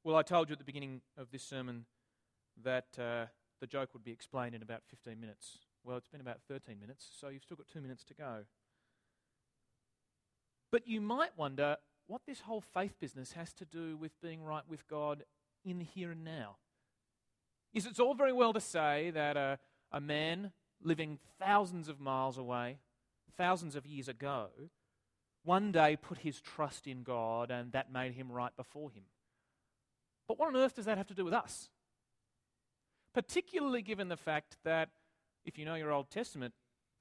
Well, 0.03 0.17
I 0.17 0.23
told 0.23 0.49
you 0.49 0.55
at 0.55 0.59
the 0.59 0.65
beginning 0.65 1.03
of 1.17 1.31
this 1.31 1.43
sermon 1.43 1.85
that 2.65 2.99
uh, 2.99 3.27
the 3.61 3.67
joke 3.67 3.91
would 3.93 4.05
be 4.05 4.13
explained 4.13 4.55
in 4.55 4.63
about 4.63 4.83
15 4.89 5.21
minutes. 5.21 5.59
Well, 5.85 5.97
it's 5.97 6.09
been 6.09 6.21
about 6.21 6.41
13 6.49 6.81
minutes, 6.81 7.09
so 7.19 7.29
you've 7.29 7.43
still 7.43 7.57
got 7.57 7.69
two 7.69 7.81
minutes 7.81 8.05
to 8.05 8.15
go. 8.15 8.45
But 10.71 10.87
you 10.87 11.01
might 11.01 11.37
wonder 11.37 11.77
what 12.07 12.23
this 12.27 12.41
whole 12.41 12.61
faith 12.61 12.95
business 13.01 13.33
has 13.33 13.53
to 13.55 13.65
do 13.65 13.97
with 13.97 14.21
being 14.21 14.43
right 14.43 14.65
with 14.69 14.87
God 14.89 15.25
in 15.65 15.79
the 15.79 15.85
here 15.85 16.11
and 16.11 16.25
now. 16.25 16.57
Is 17.73 17.87
it's 17.87 18.01
all 18.01 18.15
very 18.15 18.33
well 18.33 18.53
to 18.53 18.61
say 18.61 19.11
that 19.11 19.37
a, 19.37 19.59
a 19.93 20.01
man 20.01 20.53
living 20.83 21.19
thousands 21.39 21.89
of 21.89 22.01
miles 22.01 22.39
away, 22.39 22.79
thousands 23.37 23.77
of 23.77 23.87
years 23.87 24.09
ago, 24.09 24.49
one 25.45 25.73
day 25.73 25.97
put 25.97 26.19
his 26.19 26.41
trust 26.41 26.87
in 26.87 27.03
God 27.03 27.51
and 27.51 27.73
that 27.73 27.93
made 27.93 28.13
him 28.13 28.31
right 28.31 28.55
before 28.57 28.91
him. 28.91 29.05
But 30.27 30.39
what 30.39 30.49
on 30.49 30.57
earth 30.57 30.77
does 30.77 30.85
that 30.85 30.99
have 30.99 31.07
to 31.09 31.15
do 31.15 31.25
with 31.25 31.35
us? 31.35 31.69
Particularly 33.15 33.83
given 33.83 34.09
the 34.09 34.17
fact 34.17 34.59
that, 34.65 34.91
if 35.45 35.59
you 35.59 35.65
know 35.65 35.75
your 35.75 35.93
Old 35.93 36.11
Testament, 36.11 36.53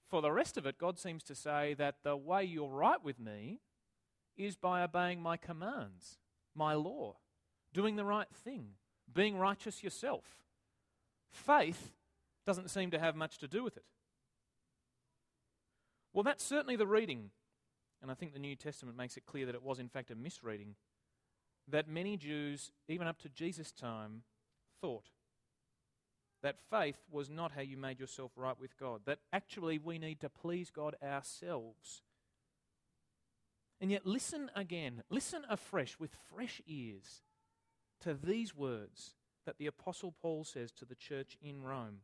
for 0.10 0.22
the 0.22 0.32
rest 0.32 0.58
of 0.58 0.66
it, 0.66 0.78
God 0.78 0.98
seems 0.98 1.24
to 1.24 1.36
say 1.36 1.74
that 1.76 1.98
the 2.04 2.16
way 2.16 2.44
you're 2.44 2.70
right 2.70 3.04
with 3.04 3.20
me 3.20 3.60
is 4.38 4.56
by 4.56 4.82
obeying 4.82 5.22
my 5.22 5.38
commands, 5.38 6.20
my 6.56 6.74
law, 6.74 7.18
doing 7.74 7.96
the 7.96 8.06
right 8.06 8.28
thing, 8.34 8.70
being 9.12 9.38
righteous 9.38 9.84
yourself. 9.84 10.26
Faith 11.32 11.94
doesn't 12.46 12.70
seem 12.70 12.92
to 12.92 13.00
have 13.00 13.16
much 13.16 13.38
to 13.40 13.48
do 13.48 13.64
with 13.64 13.76
it. 13.76 13.86
Well, 16.14 16.24
that's 16.24 16.44
certainly 16.44 16.76
the 16.76 16.88
reading, 16.88 17.32
and 18.02 18.10
I 18.10 18.14
think 18.14 18.34
the 18.34 18.40
New 18.40 18.56
Testament 18.56 18.98
makes 18.98 19.18
it 19.18 19.26
clear 19.26 19.46
that 19.46 19.56
it 19.56 19.64
was, 19.64 19.80
in 19.80 19.90
fact, 19.90 20.12
a 20.12 20.16
misreading 20.16 20.76
that 21.68 21.88
many 21.88 22.16
Jews, 22.18 22.72
even 22.88 23.08
up 23.08 23.20
to 23.20 23.30
Jesus' 23.30 23.72
time, 23.72 24.24
thought. 24.80 25.10
That 26.44 26.60
faith 26.70 26.98
was 27.12 27.30
not 27.30 27.52
how 27.54 27.62
you 27.62 27.78
made 27.78 28.00
yourself 28.00 28.32
right 28.36 28.60
with 28.60 28.78
God, 28.78 29.02
that 29.06 29.20
actually 29.34 29.80
we 29.80 29.98
need 29.98 30.20
to 30.22 30.30
please 30.30 30.70
God 30.70 30.96
ourselves. 31.04 32.04
And 33.80 33.92
yet, 33.92 34.06
listen 34.06 34.50
again, 34.56 35.04
listen 35.10 35.44
afresh 35.50 36.00
with 36.00 36.16
fresh 36.34 36.62
ears 36.68 37.22
to 38.02 38.14
these 38.14 38.56
words 38.56 39.16
that 39.46 39.58
the 39.58 39.68
Apostle 39.68 40.14
Paul 40.22 40.44
says 40.44 40.72
to 40.74 40.86
the 40.86 40.96
church 40.96 41.38
in 41.42 41.64
Rome. 41.64 42.00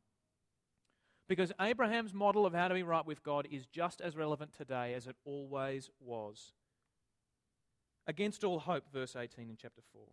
Because 1.28 1.52
Abraham's 1.60 2.14
model 2.14 2.46
of 2.46 2.54
how 2.54 2.68
to 2.68 2.74
be 2.74 2.84
right 2.84 3.06
with 3.06 3.24
God 3.24 3.48
is 3.50 3.66
just 3.66 4.02
as 4.02 4.16
relevant 4.16 4.54
today 4.54 4.94
as 4.94 5.08
it 5.08 5.16
always 5.26 5.90
was. 6.00 6.54
Against 8.08 8.44
all 8.44 8.60
hope, 8.60 8.84
verse 8.92 9.16
18 9.16 9.50
in 9.50 9.58
chapter 9.58 9.82
4. 9.94 10.04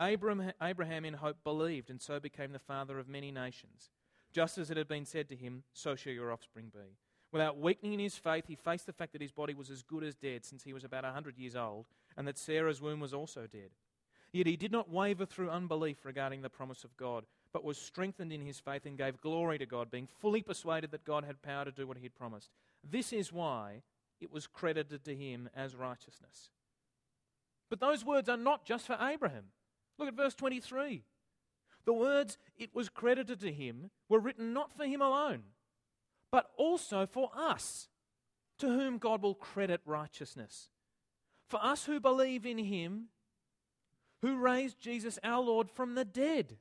Abraham, 0.00 0.52
Abraham 0.60 1.04
in 1.04 1.14
hope 1.14 1.36
believed 1.44 1.90
and 1.90 2.00
so 2.00 2.18
became 2.18 2.52
the 2.52 2.58
father 2.58 2.98
of 2.98 3.08
many 3.08 3.30
nations. 3.30 3.90
Just 4.32 4.58
as 4.58 4.70
it 4.70 4.76
had 4.76 4.88
been 4.88 5.04
said 5.04 5.28
to 5.28 5.36
him, 5.36 5.62
so 5.72 5.94
shall 5.94 6.12
your 6.12 6.32
offspring 6.32 6.70
be. 6.72 6.96
Without 7.30 7.58
weakening 7.58 7.94
in 7.94 8.00
his 8.00 8.16
faith, 8.16 8.44
he 8.46 8.54
faced 8.54 8.86
the 8.86 8.92
fact 8.92 9.12
that 9.12 9.20
his 9.20 9.32
body 9.32 9.54
was 9.54 9.70
as 9.70 9.82
good 9.82 10.04
as 10.04 10.14
dead 10.14 10.44
since 10.44 10.62
he 10.62 10.72
was 10.72 10.84
about 10.84 11.04
a 11.04 11.12
hundred 11.12 11.36
years 11.38 11.56
old, 11.56 11.86
and 12.16 12.26
that 12.26 12.38
Sarah's 12.38 12.80
womb 12.80 13.00
was 13.00 13.14
also 13.14 13.46
dead. 13.50 13.70
Yet 14.32 14.46
he 14.46 14.56
did 14.56 14.72
not 14.72 14.90
waver 14.90 15.26
through 15.26 15.50
unbelief 15.50 16.04
regarding 16.04 16.42
the 16.42 16.50
promise 16.50 16.82
of 16.82 16.96
God, 16.96 17.24
but 17.52 17.64
was 17.64 17.78
strengthened 17.78 18.32
in 18.32 18.40
his 18.40 18.58
faith 18.58 18.84
and 18.84 18.98
gave 18.98 19.20
glory 19.20 19.58
to 19.58 19.66
God, 19.66 19.90
being 19.90 20.08
fully 20.20 20.42
persuaded 20.42 20.90
that 20.90 21.04
God 21.04 21.24
had 21.24 21.42
power 21.42 21.64
to 21.64 21.70
do 21.70 21.86
what 21.86 21.98
he 21.98 22.02
had 22.02 22.16
promised. 22.16 22.50
This 22.88 23.12
is 23.12 23.32
why 23.32 23.82
it 24.20 24.32
was 24.32 24.48
credited 24.48 25.04
to 25.04 25.14
him 25.14 25.48
as 25.54 25.76
righteousness. 25.76 26.50
But 27.70 27.78
those 27.78 28.04
words 28.04 28.28
are 28.28 28.36
not 28.36 28.64
just 28.64 28.86
for 28.86 28.98
Abraham. 29.00 29.44
Look 29.98 30.08
at 30.08 30.14
verse 30.14 30.34
23. 30.34 31.04
The 31.84 31.92
words, 31.92 32.38
it 32.56 32.74
was 32.74 32.88
credited 32.88 33.40
to 33.40 33.52
him, 33.52 33.90
were 34.08 34.18
written 34.18 34.52
not 34.52 34.72
for 34.72 34.84
him 34.84 35.02
alone, 35.02 35.42
but 36.30 36.50
also 36.56 37.06
for 37.06 37.30
us, 37.36 37.88
to 38.58 38.68
whom 38.68 38.98
God 38.98 39.22
will 39.22 39.34
credit 39.34 39.80
righteousness. 39.84 40.70
For 41.48 41.62
us 41.62 41.84
who 41.84 42.00
believe 42.00 42.46
in 42.46 42.58
him, 42.58 43.08
who 44.22 44.38
raised 44.38 44.80
Jesus 44.80 45.18
our 45.22 45.42
Lord 45.42 45.70
from 45.70 45.94
the 45.94 46.04
dead. 46.04 46.56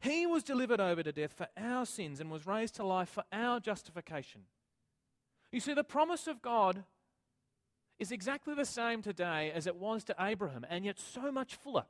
He 0.00 0.26
was 0.26 0.42
delivered 0.42 0.80
over 0.80 1.02
to 1.02 1.12
death 1.12 1.34
for 1.34 1.48
our 1.56 1.84
sins 1.84 2.20
and 2.20 2.30
was 2.30 2.46
raised 2.46 2.76
to 2.76 2.84
life 2.84 3.10
for 3.10 3.24
our 3.32 3.60
justification. 3.60 4.42
You 5.52 5.60
see, 5.60 5.74
the 5.74 5.84
promise 5.84 6.26
of 6.26 6.40
God 6.40 6.84
is 7.98 8.12
exactly 8.12 8.54
the 8.54 8.64
same 8.64 9.02
today 9.02 9.50
as 9.54 9.66
it 9.66 9.76
was 9.76 10.04
to 10.04 10.14
Abraham, 10.18 10.66
and 10.68 10.84
yet 10.84 10.98
so 10.98 11.30
much 11.30 11.54
fuller. 11.56 11.86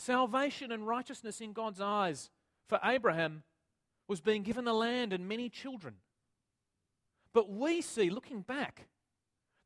Salvation 0.00 0.72
and 0.72 0.86
righteousness 0.86 1.42
in 1.42 1.52
God's 1.52 1.78
eyes 1.78 2.30
for 2.66 2.80
Abraham 2.82 3.42
was 4.08 4.22
being 4.22 4.42
given 4.42 4.64
the 4.64 4.72
land 4.72 5.12
and 5.12 5.28
many 5.28 5.50
children. 5.50 5.96
But 7.34 7.50
we 7.50 7.82
see, 7.82 8.08
looking 8.08 8.40
back, 8.40 8.86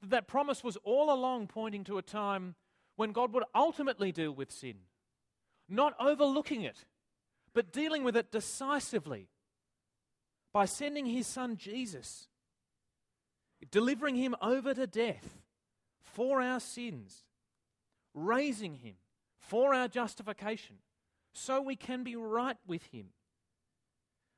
that 0.01 0.11
that 0.11 0.27
promise 0.27 0.65
was 0.65 0.77
all 0.83 1.15
along 1.15 1.47
pointing 1.47 1.85
to 1.85 1.99
a 1.99 2.03
time 2.03 2.57
when 2.97 3.13
God 3.13 3.33
would 3.33 3.45
ultimately 3.55 4.11
deal 4.11 4.33
with 4.33 4.51
sin, 4.51 4.75
not 5.69 5.95
overlooking 6.01 6.63
it, 6.63 6.85
but 7.53 7.73
dealing 7.73 8.03
with 8.03 8.17
it 8.17 8.33
decisively 8.33 9.29
by 10.53 10.65
sending 10.65 11.07
his 11.07 11.29
son 11.29 11.57
Jesus, 11.57 12.27
delivering 13.71 14.17
him 14.17 14.35
over 14.43 14.75
to 14.75 14.89
death 14.89 15.45
for 16.03 16.41
our 16.41 16.59
sins, 16.59 17.23
raising 18.15 18.75
him 18.75 18.95
for 19.49 19.75
our 19.75 19.89
justification, 19.89 20.77
so 21.33 21.61
we 21.61 21.77
can 21.77 22.03
be 22.03 22.17
right 22.17 22.57
with 22.67 22.85
him. 22.93 23.07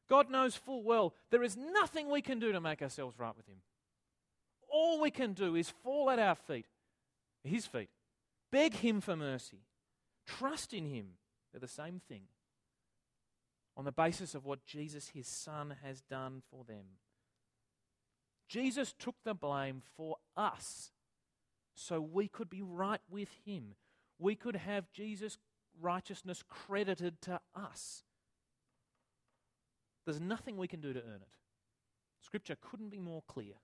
God 0.09 0.31
knows 0.31 0.55
full 0.55 0.83
well 0.83 1.14
there 1.31 1.42
is 1.42 1.57
nothing 1.57 2.11
we 2.11 2.23
can 2.23 2.38
do 2.38 2.53
to 2.53 2.61
make 2.61 2.83
ourselves 2.83 3.19
right 3.19 3.37
with 3.37 3.47
him. 3.47 3.59
All 4.71 5.01
we 5.01 5.11
can 5.11 5.33
do 5.33 5.55
is 5.55 5.71
fall 5.83 6.11
at 6.11 6.19
our 6.19 6.35
feet, 6.35 6.66
his 7.45 7.66
feet, 7.66 7.90
beg 8.51 8.75
him 8.75 9.01
for 9.01 9.16
mercy, 9.16 9.62
trust 10.27 10.73
in 10.73 10.87
him. 10.87 11.07
They're 11.53 11.61
the 11.61 11.69
same 11.69 12.01
thing 12.09 12.23
on 13.77 13.85
the 13.85 13.92
basis 13.92 14.35
of 14.35 14.45
what 14.45 14.64
Jesus, 14.64 15.09
his 15.09 15.27
Son, 15.27 15.77
has 15.83 16.01
done 16.01 16.42
for 16.51 16.64
them. 16.64 16.85
Jesus 18.49 18.95
took 18.99 19.16
the 19.25 19.35
blame 19.35 19.83
for 19.97 20.16
us 20.37 20.92
so 21.75 22.01
we 22.01 22.27
could 22.29 22.49
be 22.49 22.62
right 22.62 23.01
with 23.11 23.29
him. 23.45 23.75
We 24.18 24.35
could 24.35 24.57
have 24.57 24.90
Jesus' 24.92 25.38
righteousness 25.81 26.42
credited 26.48 27.20
to 27.22 27.40
us. 27.55 28.02
There's 30.05 30.20
nothing 30.20 30.57
we 30.57 30.68
can 30.68 30.81
do 30.81 30.92
to 30.92 31.00
earn 31.00 31.22
it. 31.22 31.35
Scripture 32.22 32.57
couldn't 32.61 32.90
be 32.90 32.98
more 32.98 33.22
clear. 33.29 33.55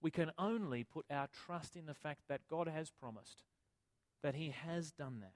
We 0.00 0.10
can 0.10 0.32
only 0.38 0.84
put 0.84 1.04
our 1.10 1.28
trust 1.46 1.76
in 1.76 1.86
the 1.86 1.94
fact 1.94 2.22
that 2.28 2.40
God 2.48 2.68
has 2.68 2.90
promised, 2.90 3.42
that 4.22 4.34
He 4.34 4.52
has 4.64 4.90
done 4.92 5.20
that. 5.20 5.32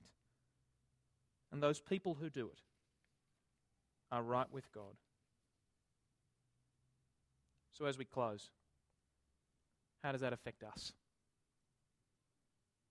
And 1.52 1.62
those 1.62 1.80
people 1.80 2.16
who 2.20 2.28
do 2.28 2.46
it 2.46 2.60
are 4.10 4.22
right 4.22 4.50
with 4.50 4.72
God. 4.72 4.96
So, 7.72 7.84
as 7.84 7.98
we 7.98 8.04
close, 8.04 8.50
how 10.02 10.12
does 10.12 10.22
that 10.22 10.32
affect 10.32 10.62
us? 10.64 10.92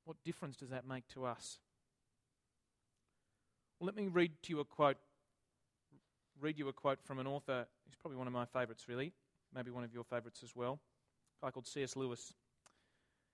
What 0.05 0.17
difference 0.23 0.55
does 0.55 0.69
that 0.69 0.87
make 0.87 1.07
to 1.09 1.25
us? 1.25 1.59
Well, 3.79 3.87
let 3.87 3.95
me 3.95 4.07
read 4.07 4.31
to 4.43 4.49
you 4.51 4.59
a 4.59 4.65
quote. 4.65 4.97
Read 6.39 6.57
you 6.57 6.67
a 6.69 6.73
quote 6.73 6.99
from 7.03 7.19
an 7.19 7.27
author. 7.27 7.65
He's 7.85 7.95
probably 7.95 8.17
one 8.17 8.27
of 8.27 8.33
my 8.33 8.45
favourites, 8.45 8.87
really. 8.87 9.13
Maybe 9.53 9.71
one 9.71 9.83
of 9.83 9.93
your 9.93 10.03
favourites 10.03 10.43
as 10.43 10.55
well. 10.55 10.79
A 11.41 11.47
guy 11.47 11.51
called 11.51 11.67
C.S. 11.67 11.95
Lewis. 11.95 12.33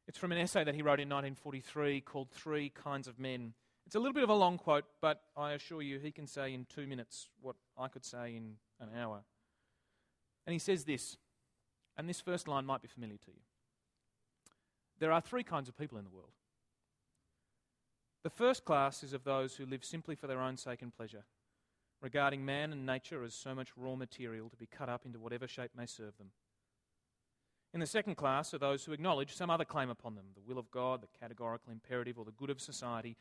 It's 0.08 0.18
from 0.18 0.32
an 0.32 0.38
essay 0.38 0.64
that 0.64 0.76
he 0.76 0.82
wrote 0.82 1.00
in 1.00 1.10
1943 1.10 2.02
called 2.02 2.30
Three 2.32 2.70
Kinds 2.70 3.08
of 3.08 3.20
Men. 3.20 3.54
It's 3.86 3.96
a 3.96 4.00
little 4.00 4.14
bit 4.14 4.24
of 4.24 4.30
a 4.30 4.36
long 4.36 4.58
quote, 4.58 4.86
but 5.02 5.22
I 5.36 5.54
assure 5.54 5.82
you 5.82 6.00
he 6.00 6.12
can 6.12 6.28
say 6.28 6.54
in 6.54 6.66
two 6.66 6.88
minutes 6.88 7.28
what 7.42 7.56
I 7.78 7.88
could 7.88 8.06
say 8.06 8.36
in 8.36 8.56
an 8.80 8.90
hour. 8.98 9.24
And 10.46 10.54
he 10.54 10.60
says 10.60 10.86
this, 10.86 11.18
and 11.98 12.08
this 12.08 12.22
first 12.22 12.48
line 12.48 12.66
might 12.66 12.82
be 12.82 12.88
familiar 12.88 13.18
to 13.18 13.32
you. 13.32 13.42
There 15.00 15.12
are 15.12 15.22
three 15.22 15.44
kinds 15.44 15.68
of 15.68 15.78
people 15.78 15.98
in 15.98 16.04
the 16.04 16.10
world. 16.10 16.32
The 18.24 18.30
first 18.30 18.66
class 18.66 19.04
is 19.04 19.14
of 19.14 19.24
those 19.24 19.56
who 19.56 19.66
live 19.66 19.84
simply 19.84 20.16
for 20.16 20.28
their 20.28 20.42
own 20.42 20.58
sake 20.58 20.82
and 20.82 20.96
pleasure, 20.96 21.26
regarding 22.02 22.46
man 22.46 22.72
and 22.72 22.86
nature 22.86 23.24
as 23.24 23.34
so 23.34 23.56
much 23.56 23.76
raw 23.76 23.96
material 23.96 24.50
to 24.50 24.58
be 24.58 24.68
cut 24.68 24.90
up 24.90 25.06
into 25.06 25.20
whatever 25.20 25.48
shape 25.48 25.72
may 25.76 25.86
serve 25.86 26.18
them. 26.18 26.32
In 27.74 27.80
the 27.80 27.88
second 27.88 28.16
class 28.16 28.54
are 28.54 28.60
those 28.60 28.84
who 28.84 28.92
acknowledge 28.92 29.34
some 29.34 29.50
other 29.50 29.66
claim 29.66 29.90
upon 29.90 30.16
them 30.16 30.26
the 30.36 30.42
will 30.42 30.60
of 30.60 30.70
God, 30.72 31.02
the 31.02 31.20
categorical 31.20 31.72
imperative, 31.72 32.20
or 32.20 32.26
the 32.26 32.32
good 32.32 32.50
of 32.50 32.62
society 32.62 33.18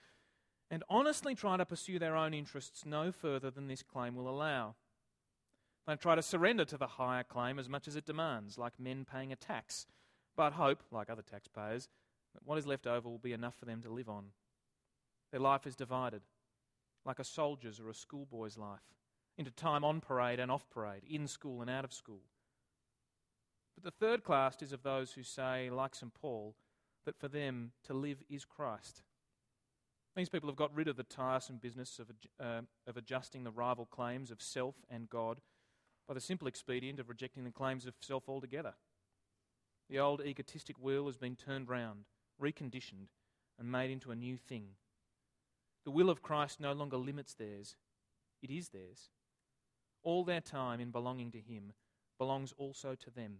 and 0.71 0.85
honestly 0.89 1.35
try 1.35 1.57
to 1.57 1.67
pursue 1.67 1.99
their 1.99 2.17
own 2.17 2.33
interests 2.33 2.87
no 2.87 3.11
further 3.11 3.51
than 3.51 3.67
this 3.67 3.83
claim 3.83 4.15
will 4.15 4.29
allow. 4.29 4.77
They 5.87 5.97
try 5.97 6.15
to 6.15 6.23
surrender 6.23 6.65
to 6.67 6.79
the 6.79 6.87
higher 6.87 7.25
claim 7.25 7.59
as 7.59 7.69
much 7.69 7.89
as 7.89 7.97
it 7.97 8.07
demands, 8.07 8.57
like 8.57 8.79
men 8.79 9.05
paying 9.11 9.33
a 9.33 9.37
tax, 9.37 9.87
but 10.37 10.53
hope, 10.53 10.83
like 10.93 11.11
other 11.11 11.23
taxpayers, 11.23 11.89
that 12.35 12.47
what 12.47 12.59
is 12.59 12.67
left 12.67 12.87
over 12.87 13.09
will 13.09 13.19
be 13.19 13.33
enough 13.33 13.57
for 13.59 13.65
them 13.65 13.83
to 13.83 13.91
live 13.91 14.09
on. 14.09 14.27
Their 15.31 15.41
life 15.41 15.67
is 15.67 15.77
divided, 15.77 16.23
like 17.05 17.19
a 17.19 17.25
soldier's 17.25 17.81
or 17.81 17.89
a 17.89 17.95
schoolboy's 17.95 18.59
life, 18.59 18.81
into 19.39 19.51
time 19.51 19.85
on 19.85 20.01
parade 20.01 20.41
and 20.41 20.51
off 20.51 20.69
parade, 20.71 21.03
in 21.09 21.27
school 21.27 21.61
and 21.61 21.71
out 21.71 21.85
of 21.85 21.93
school. 21.93 22.23
But 23.75 23.85
the 23.85 24.07
third 24.07 24.25
class 24.25 24.61
is 24.61 24.73
of 24.73 24.83
those 24.83 25.13
who 25.13 25.23
say, 25.23 25.71
like 25.71 25.95
St. 25.95 26.13
Paul, 26.13 26.57
that 27.07 27.19
for 27.19 27.29
them 27.29 27.73
to 27.85 27.95
live 27.95 28.23
is 28.29 28.45
Christ 28.45 29.03
these 30.17 30.29
people 30.29 30.49
have 30.49 30.57
got 30.57 30.75
rid 30.75 30.89
of 30.89 30.97
the 30.97 31.03
tiresome 31.03 31.59
business 31.59 31.99
of, 31.99 32.11
uh, 32.39 32.63
of 32.87 32.97
adjusting 32.97 33.45
the 33.45 33.51
rival 33.51 33.87
claims 33.87 34.31
of 34.31 34.43
self 34.43 34.75
and 34.91 35.09
God 35.09 35.41
by 36.09 36.15
the 36.15 36.21
simple 36.21 36.49
expedient 36.49 36.99
of 36.99 37.09
rejecting 37.09 37.45
the 37.45 37.51
claims 37.51 37.87
of 37.87 37.95
self 38.01 38.29
altogether. 38.29 38.75
The 39.89 39.99
old 39.99 40.21
egotistic 40.21 40.79
wheel 40.79 41.07
has 41.07 41.17
been 41.17 41.37
turned 41.37 41.69
round, 41.69 42.05
reconditioned, 42.43 43.09
and 43.59 43.71
made 43.71 43.91
into 43.91 44.11
a 44.11 44.17
new 44.17 44.37
thing. 44.37 44.71
The 45.85 45.91
will 45.91 46.11
of 46.11 46.23
Christ 46.23 46.61
no 46.61 46.73
longer 46.73 46.97
limits 46.97 47.35
theirs, 47.35 47.77
it 48.43 48.51
is 48.51 48.69
theirs. 48.69 49.11
All 50.03 50.25
their 50.25 50.41
time 50.41 50.81
in 50.81 50.91
belonging 50.91 51.31
to 51.33 51.41
Him 51.41 51.73
belongs 52.19 52.53
also 52.57 52.95
to 52.95 53.11
them, 53.11 53.39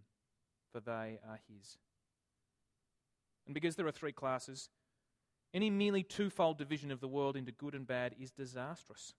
for 0.71 0.79
they 0.79 1.19
are 1.27 1.39
His. 1.47 1.77
And 3.45 3.53
because 3.53 3.75
there 3.75 3.87
are 3.87 3.91
three 3.91 4.11
classes, 4.11 4.69
any 5.53 5.69
merely 5.69 6.03
twofold 6.03 6.57
division 6.57 6.91
of 6.91 6.99
the 6.99 7.07
world 7.07 7.35
into 7.35 7.51
good 7.51 7.75
and 7.75 7.85
bad 7.85 8.15
is 8.19 8.31
disastrous. 8.31 9.13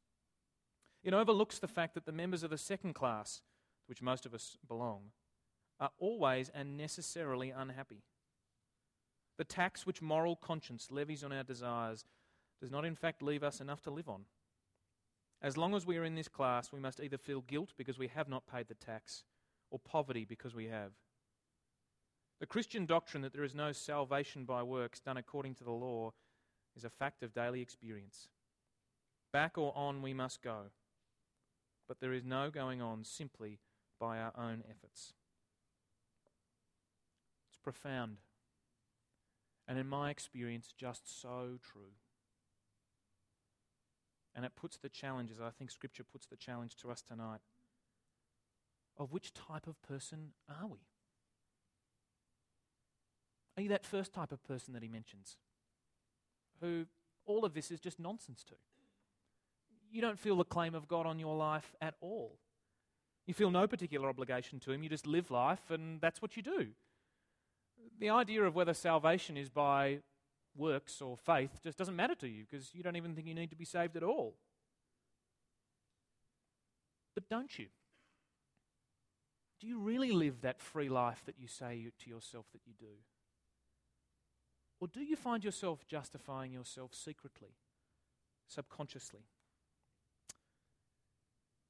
It 1.04 1.12
overlooks 1.12 1.58
the 1.58 1.68
fact 1.68 1.94
that 1.94 2.06
the 2.06 2.12
members 2.12 2.42
of 2.42 2.50
the 2.50 2.58
second 2.58 2.94
class, 2.94 3.37
to 3.37 3.88
which 3.88 4.02
most 4.02 4.24
of 4.24 4.35
us 4.35 4.56
belong, 4.66 5.11
are 5.80 5.90
always 5.98 6.48
and 6.54 6.76
necessarily 6.76 7.50
unhappy. 7.50 8.04
The 9.37 9.44
tax 9.44 9.85
which 9.85 10.00
moral 10.00 10.37
conscience 10.37 10.90
levies 10.90 11.24
on 11.24 11.32
our 11.32 11.42
desires 11.42 12.04
does 12.62 12.70
not, 12.70 12.85
in 12.85 12.94
fact, 12.94 13.25
leave 13.25 13.42
us 13.42 13.61
enough 13.61 13.83
to 13.83 13.90
live 13.90 14.09
on. 14.09 14.22
As 15.42 15.57
long 15.57 15.75
as 15.75 15.85
we 15.85 15.98
are 15.98 16.05
in 16.05 16.14
this 16.14 16.29
class, 16.29 16.70
we 16.70 16.79
must 16.79 17.01
either 17.01 17.18
feel 17.18 17.40
guilt 17.40 17.72
because 17.77 17.98
we 17.98 18.07
have 18.07 18.29
not 18.29 18.46
paid 18.46 18.68
the 18.68 18.75
tax 18.75 19.25
or 19.72 19.81
poverty 19.81 20.25
because 20.25 20.55
we 20.55 20.66
have. 20.66 20.92
The 22.38 22.46
Christian 22.46 22.87
doctrine 22.87 23.25
that 23.25 23.33
there 23.33 23.42
is 23.42 23.53
no 23.55 23.72
salvation 23.72 24.44
by 24.44 24.62
works 24.62 25.01
done 25.01 25.16
according 25.16 25.57
to 25.57 25.64
the 25.64 25.72
law 25.72 26.12
is 26.77 26.85
a 26.85 26.90
fact 26.90 27.25
of 27.25 27.35
daily 27.35 27.61
experience. 27.61 28.29
Back 29.33 29.59
or 29.59 29.77
on 29.77 30.01
we 30.01 30.14
must 30.14 30.40
go, 30.40 30.66
but 31.88 31.98
there 31.98 32.12
is 32.12 32.25
no 32.25 32.48
going 32.48 32.81
on 32.81 33.03
simply 33.03 33.59
by 33.98 34.18
our 34.18 34.33
own 34.38 34.62
efforts. 34.70 35.14
It's 37.48 37.59
profound, 37.61 38.18
and 39.66 39.79
in 39.79 39.88
my 39.88 40.11
experience, 40.11 40.72
just 40.77 41.20
so 41.20 41.59
true. 41.61 41.94
And 44.35 44.45
it 44.45 44.53
puts 44.57 44.79
the 44.79 44.88
challenge, 44.88 45.31
as 45.31 45.40
I 45.40 45.51
think 45.51 45.71
Scripture 45.71 46.05
puts 46.05 46.27
the 46.27 46.37
challenge 46.37 46.77
to 46.77 46.90
us 46.90 47.03
tonight, 47.03 47.40
of 48.97 49.12
which 49.12 49.33
type 49.35 49.66
of 49.66 49.81
person 49.83 50.33
are 50.49 50.66
we? 50.66 50.79
Are 53.57 53.62
you 53.62 53.68
that 53.68 53.85
first 53.85 54.12
type 54.12 54.33
of 54.33 54.42
person 54.42 54.73
that 54.73 54.83
he 54.83 54.88
mentions? 54.88 55.37
Who 56.61 56.87
all 57.27 57.45
of 57.45 57.55
this 57.55 57.71
is 57.71 57.81
just 57.81 57.99
nonsense 57.99 58.42
to. 58.45 58.55
You 59.90 60.01
don't 60.01 60.18
feel 60.18 60.37
the 60.37 60.45
claim 60.45 60.75
of 60.75 60.88
God 60.88 61.07
on 61.07 61.18
your 61.18 61.37
life 61.37 61.75
at 61.81 61.95
all. 62.01 62.38
You 63.27 63.35
feel 63.35 63.51
no 63.51 63.66
particular 63.66 64.09
obligation 64.09 64.59
to 64.61 64.73
Him. 64.73 64.83
You 64.83 64.88
just 64.88 65.07
live 65.07 65.31
life, 65.31 65.71
and 65.71 66.01
that's 66.01 66.21
what 66.21 66.37
you 66.37 66.42
do. 66.42 66.68
The 68.01 68.11
idea 68.11 68.42
of 68.42 68.55
whether 68.55 68.75
salvation 68.75 69.37
is 69.37 69.49
by 69.49 69.99
works 70.57 71.01
or 71.01 71.17
faith 71.17 71.61
just 71.62 71.79
doesn't 71.79 71.97
matter 71.97 72.15
to 72.17 72.29
you 72.29 72.45
because 72.49 72.71
you 72.75 72.83
don't 72.83 72.97
even 72.97 73.15
think 73.15 73.27
you 73.27 73.35
need 73.35 73.51
to 73.51 73.57
be 73.57 73.65
saved 73.65 73.97
at 73.97 74.03
all. 74.03 74.35
But 77.15 77.29
don't 77.29 77.59
you? 77.59 77.67
Do 79.61 79.67
you 79.67 79.79
really 79.79 80.12
live 80.12 80.41
that 80.41 80.61
free 80.61 80.88
life 80.88 81.23
that 81.27 81.37
you 81.38 81.47
say 81.47 81.87
to 82.03 82.11
yourself 82.11 82.47
that 82.53 82.62
you 82.67 82.73
do? 82.79 82.95
Or 84.81 84.88
do 84.88 85.01
you 85.01 85.15
find 85.15 85.45
yourself 85.45 85.87
justifying 85.87 86.53
yourself 86.53 86.93
secretly, 86.93 87.55
subconsciously? 88.49 89.21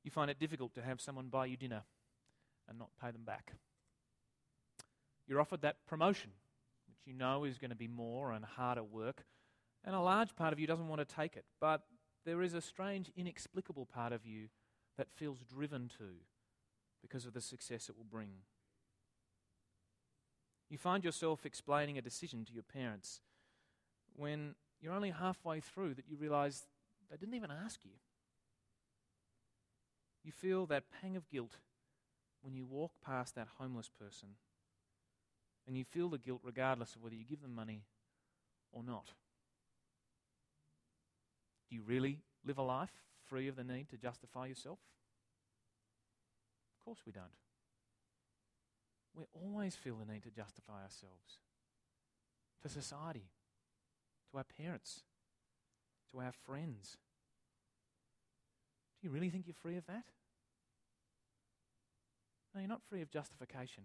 You 0.03 0.11
find 0.11 0.31
it 0.31 0.41
difficult 0.41 0.75
to 0.75 0.83
have 0.83 1.01
someone 1.01 1.27
buy 1.29 1.47
you 1.47 1.57
dinner 1.57 1.83
and 2.69 2.79
not 2.79 2.89
pay 3.01 3.11
them 3.11 3.25
back. 3.25 3.53
You're 5.29 5.41
offered 5.41 5.61
that 5.63 5.85
promotion, 5.87 6.31
you 7.05 7.13
know 7.13 7.45
is 7.45 7.59
going 7.59 7.71
to 7.71 7.77
be 7.77 7.89
more 7.89 8.33
and 8.33 8.45
harder 8.45 8.83
work, 8.83 9.25
and 9.85 9.95
a 9.95 10.01
large 10.01 10.37
part 10.37 10.53
of 10.53 10.61
you 10.61 10.67
doesn't 10.67 10.89
want 10.89 11.07
to 11.07 11.15
take 11.15 11.37
it. 11.37 11.45
But 11.61 11.83
there 12.25 12.43
is 12.43 12.55
a 12.55 12.61
strange, 12.61 13.11
inexplicable 13.17 13.87
part 13.87 14.13
of 14.13 14.25
you 14.27 14.49
that 14.97 15.11
feels 15.11 15.41
driven 15.41 15.89
to 15.99 16.21
because 17.01 17.27
of 17.27 17.33
the 17.33 17.41
success 17.41 17.89
it 17.89 17.97
will 17.97 18.05
bring. 18.05 18.31
You 20.71 20.79
find 20.79 21.05
yourself 21.05 21.45
explaining 21.45 21.99
a 21.99 22.03
decision 22.03 22.45
to 22.47 22.53
your 22.53 22.63
parents 22.63 23.21
when 24.15 24.55
you're 24.81 24.95
only 24.95 25.11
halfway 25.11 25.61
through 25.61 25.95
that 25.95 26.09
you 26.09 26.17
realize 26.17 26.67
they 27.11 27.17
didn't 27.17 27.35
even 27.35 27.51
ask 27.51 27.85
you. 27.85 27.93
You 30.25 30.33
feel 30.33 30.67
that 30.67 30.85
pang 31.01 31.17
of 31.17 31.29
guilt 31.29 31.59
when 32.43 32.55
you 32.55 32.65
walk 32.65 32.93
past 33.05 33.35
that 33.35 33.49
homeless 33.59 33.89
person, 33.89 34.31
and 35.67 35.77
you 35.77 35.85
feel 35.85 36.09
the 36.09 36.19
guilt 36.19 36.41
regardless 36.43 36.95
of 36.95 37.03
whether 37.03 37.15
you 37.15 37.25
give 37.25 37.43
them 37.43 37.55
money 37.55 37.85
or 38.73 38.83
not. 38.83 39.07
Do 41.69 41.77
you 41.77 41.83
really 41.83 42.21
live 42.45 42.59
a 42.59 42.63
life 42.63 42.93
free 43.29 43.49
of 43.49 43.57
the 43.57 43.65
need 43.65 43.89
to 43.91 43.97
justify 43.97 44.47
yourself? 44.47 44.79
Of 46.79 46.85
course 46.85 46.99
we 47.07 47.13
don't. 47.13 47.25
We 49.15 49.25
always 49.35 49.77
feel 49.77 49.97
the 49.97 50.11
need 50.11 50.23
to 50.25 50.31
justify 50.31 50.83
ourselves 50.83 51.39
to 52.63 52.69
society, 52.69 53.29
to 54.31 54.39
our 54.39 54.45
parents, 54.45 55.03
to 56.11 56.21
our 56.21 56.33
friends. 56.33 56.97
Do 59.01 59.09
you 59.09 59.13
really 59.13 59.31
think 59.31 59.47
you're 59.47 59.55
free 59.55 59.77
of 59.77 59.87
that? 59.87 60.05
No, 62.55 62.61
you're 62.61 62.69
not 62.69 62.83
free 62.89 63.03
of 63.03 63.11
justification. 63.11 63.85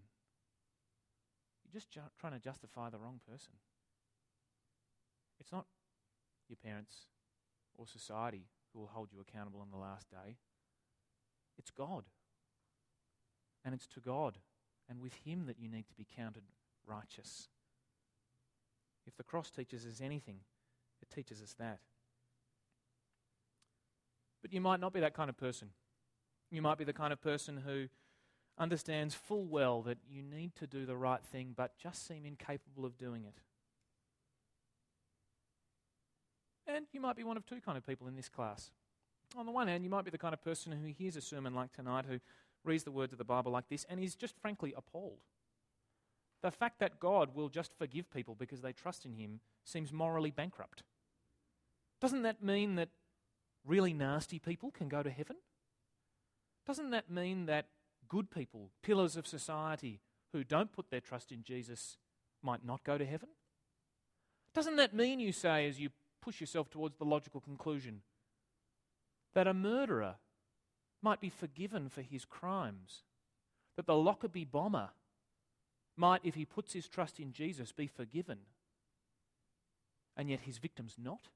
You're 1.67 1.79
just 1.79 1.91
ju- 1.91 2.01
trying 2.19 2.33
to 2.33 2.39
justify 2.39 2.89
the 2.89 2.97
wrong 2.97 3.19
person. 3.29 3.53
It's 5.39 5.51
not 5.51 5.65
your 6.47 6.57
parents 6.57 7.07
or 7.75 7.85
society 7.85 8.47
who 8.73 8.79
will 8.79 8.87
hold 8.87 9.09
you 9.11 9.19
accountable 9.19 9.59
on 9.59 9.69
the 9.71 9.77
last 9.77 10.09
day. 10.09 10.37
It's 11.57 11.71
God. 11.71 12.05
And 13.65 13.75
it's 13.75 13.87
to 13.87 13.99
God 13.99 14.37
and 14.89 15.01
with 15.01 15.13
Him 15.25 15.45
that 15.47 15.59
you 15.59 15.67
need 15.67 15.87
to 15.87 15.93
be 15.93 16.07
counted 16.15 16.43
righteous. 16.85 17.49
If 19.05 19.15
the 19.17 19.23
cross 19.23 19.49
teaches 19.49 19.85
us 19.85 20.01
anything, 20.01 20.39
it 21.01 21.13
teaches 21.13 21.41
us 21.41 21.53
that. 21.59 21.79
But 24.41 24.53
you 24.53 24.61
might 24.61 24.79
not 24.79 24.93
be 24.93 24.99
that 25.01 25.13
kind 25.13 25.29
of 25.29 25.37
person. 25.37 25.69
You 26.51 26.61
might 26.61 26.77
be 26.77 26.85
the 26.85 26.93
kind 26.93 27.11
of 27.11 27.21
person 27.21 27.57
who 27.65 27.87
understands 28.57 29.13
full 29.13 29.45
well 29.45 29.81
that 29.83 29.97
you 30.09 30.21
need 30.21 30.55
to 30.55 30.67
do 30.67 30.85
the 30.85 30.97
right 30.97 31.23
thing 31.23 31.53
but 31.55 31.77
just 31.77 32.07
seem 32.07 32.25
incapable 32.25 32.85
of 32.85 32.97
doing 32.97 33.23
it. 33.23 33.35
And 36.67 36.85
you 36.91 36.99
might 36.99 37.15
be 37.15 37.23
one 37.23 37.37
of 37.37 37.45
two 37.45 37.61
kind 37.61 37.77
of 37.77 37.85
people 37.85 38.07
in 38.07 38.15
this 38.15 38.29
class. 38.29 38.71
On 39.37 39.45
the 39.45 39.51
one 39.51 39.67
hand, 39.67 39.83
you 39.83 39.89
might 39.89 40.05
be 40.05 40.11
the 40.11 40.17
kind 40.17 40.33
of 40.33 40.43
person 40.43 40.71
who 40.71 40.87
hears 40.87 41.15
a 41.15 41.21
sermon 41.21 41.53
like 41.53 41.71
tonight, 41.71 42.05
who 42.07 42.19
reads 42.63 42.83
the 42.83 42.91
words 42.91 43.13
of 43.13 43.17
the 43.17 43.23
Bible 43.23 43.51
like 43.51 43.69
this, 43.69 43.85
and 43.89 43.99
is 43.99 44.15
just 44.15 44.37
frankly 44.41 44.73
appalled. 44.75 45.19
The 46.43 46.51
fact 46.51 46.79
that 46.79 46.99
God 46.99 47.35
will 47.35 47.49
just 47.49 47.71
forgive 47.77 48.11
people 48.11 48.35
because 48.35 48.61
they 48.61 48.73
trust 48.73 49.05
in 49.05 49.13
Him 49.13 49.39
seems 49.63 49.91
morally 49.91 50.31
bankrupt. 50.31 50.83
Doesn't 51.99 52.21
that 52.23 52.43
mean 52.43 52.75
that 52.75 52.89
really 53.65 53.93
nasty 53.93 54.39
people 54.39 54.71
can 54.71 54.87
go 54.87 55.01
to 55.01 55.09
heaven? 55.09 55.37
Doesn't 56.65 56.91
that 56.91 57.09
mean 57.09 57.45
that 57.47 57.67
good 58.07 58.31
people, 58.31 58.71
pillars 58.81 59.15
of 59.15 59.27
society, 59.27 60.01
who 60.33 60.43
don't 60.43 60.71
put 60.71 60.89
their 60.89 61.01
trust 61.01 61.31
in 61.31 61.43
Jesus 61.43 61.97
might 62.41 62.65
not 62.65 62.83
go 62.83 62.97
to 62.97 63.05
heaven? 63.05 63.29
Doesn't 64.53 64.75
that 64.77 64.93
mean, 64.93 65.19
you 65.19 65.31
say, 65.31 65.67
as 65.67 65.79
you 65.79 65.89
push 66.21 66.41
yourself 66.41 66.69
towards 66.69 66.97
the 66.97 67.05
logical 67.05 67.41
conclusion, 67.41 68.01
that 69.33 69.47
a 69.47 69.53
murderer 69.53 70.15
might 71.01 71.21
be 71.21 71.29
forgiven 71.29 71.89
for 71.89 72.01
his 72.01 72.25
crimes? 72.25 73.03
That 73.75 73.85
the 73.85 73.95
Lockerbie 73.95 74.45
bomber 74.45 74.89
might, 75.95 76.21
if 76.23 76.35
he 76.35 76.45
puts 76.45 76.73
his 76.73 76.87
trust 76.87 77.19
in 77.19 77.31
Jesus, 77.31 77.71
be 77.71 77.87
forgiven, 77.87 78.39
and 80.15 80.29
yet 80.29 80.41
his 80.41 80.57
victim's 80.57 80.95
not? 80.97 81.29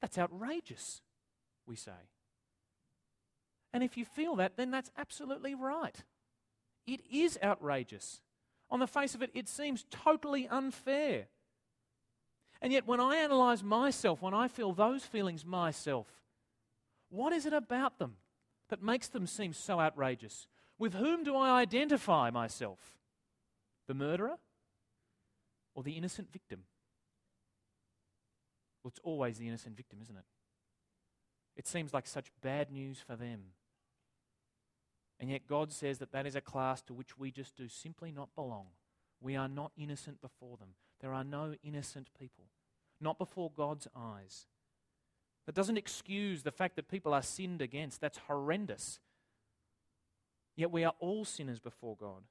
That's 0.00 0.18
outrageous, 0.18 1.00
we 1.66 1.76
say. 1.76 2.10
And 3.74 3.82
if 3.82 3.96
you 3.96 4.04
feel 4.04 4.36
that, 4.36 4.56
then 4.56 4.70
that's 4.70 4.92
absolutely 4.96 5.56
right. 5.56 5.96
It 6.86 7.00
is 7.12 7.36
outrageous. 7.42 8.20
On 8.70 8.78
the 8.78 8.86
face 8.86 9.16
of 9.16 9.22
it, 9.22 9.30
it 9.34 9.48
seems 9.48 9.84
totally 9.90 10.46
unfair. 10.46 11.26
And 12.62 12.72
yet, 12.72 12.86
when 12.86 13.00
I 13.00 13.16
analyze 13.16 13.64
myself, 13.64 14.22
when 14.22 14.32
I 14.32 14.46
feel 14.46 14.72
those 14.72 15.04
feelings 15.04 15.44
myself, 15.44 16.06
what 17.10 17.32
is 17.32 17.46
it 17.46 17.52
about 17.52 17.98
them 17.98 18.14
that 18.68 18.80
makes 18.80 19.08
them 19.08 19.26
seem 19.26 19.52
so 19.52 19.80
outrageous? 19.80 20.46
With 20.78 20.94
whom 20.94 21.24
do 21.24 21.34
I 21.34 21.60
identify 21.60 22.30
myself? 22.30 22.78
The 23.88 23.94
murderer 23.94 24.36
or 25.74 25.82
the 25.82 25.96
innocent 25.96 26.32
victim? 26.32 26.60
Well, 28.84 28.90
it's 28.90 29.00
always 29.02 29.38
the 29.38 29.48
innocent 29.48 29.76
victim, 29.76 29.98
isn't 30.00 30.16
it? 30.16 30.24
It 31.56 31.66
seems 31.66 31.92
like 31.92 32.06
such 32.06 32.30
bad 32.40 32.70
news 32.70 32.98
for 33.04 33.16
them. 33.16 33.40
And 35.20 35.30
yet, 35.30 35.46
God 35.46 35.72
says 35.72 35.98
that 35.98 36.12
that 36.12 36.26
is 36.26 36.34
a 36.34 36.40
class 36.40 36.82
to 36.82 36.94
which 36.94 37.16
we 37.18 37.30
just 37.30 37.56
do 37.56 37.68
simply 37.68 38.10
not 38.10 38.34
belong. 38.34 38.66
We 39.20 39.36
are 39.36 39.48
not 39.48 39.72
innocent 39.76 40.20
before 40.20 40.56
them. 40.56 40.70
There 41.00 41.14
are 41.14 41.24
no 41.24 41.54
innocent 41.62 42.08
people, 42.18 42.46
not 43.00 43.18
before 43.18 43.50
God's 43.56 43.86
eyes. 43.96 44.46
That 45.46 45.54
doesn't 45.54 45.76
excuse 45.76 46.42
the 46.42 46.50
fact 46.50 46.76
that 46.76 46.88
people 46.88 47.12
are 47.14 47.22
sinned 47.22 47.62
against. 47.62 48.00
That's 48.00 48.18
horrendous. 48.26 48.98
Yet 50.56 50.70
we 50.70 50.84
are 50.84 50.94
all 50.98 51.24
sinners 51.24 51.60
before 51.60 51.96
God. 51.96 52.22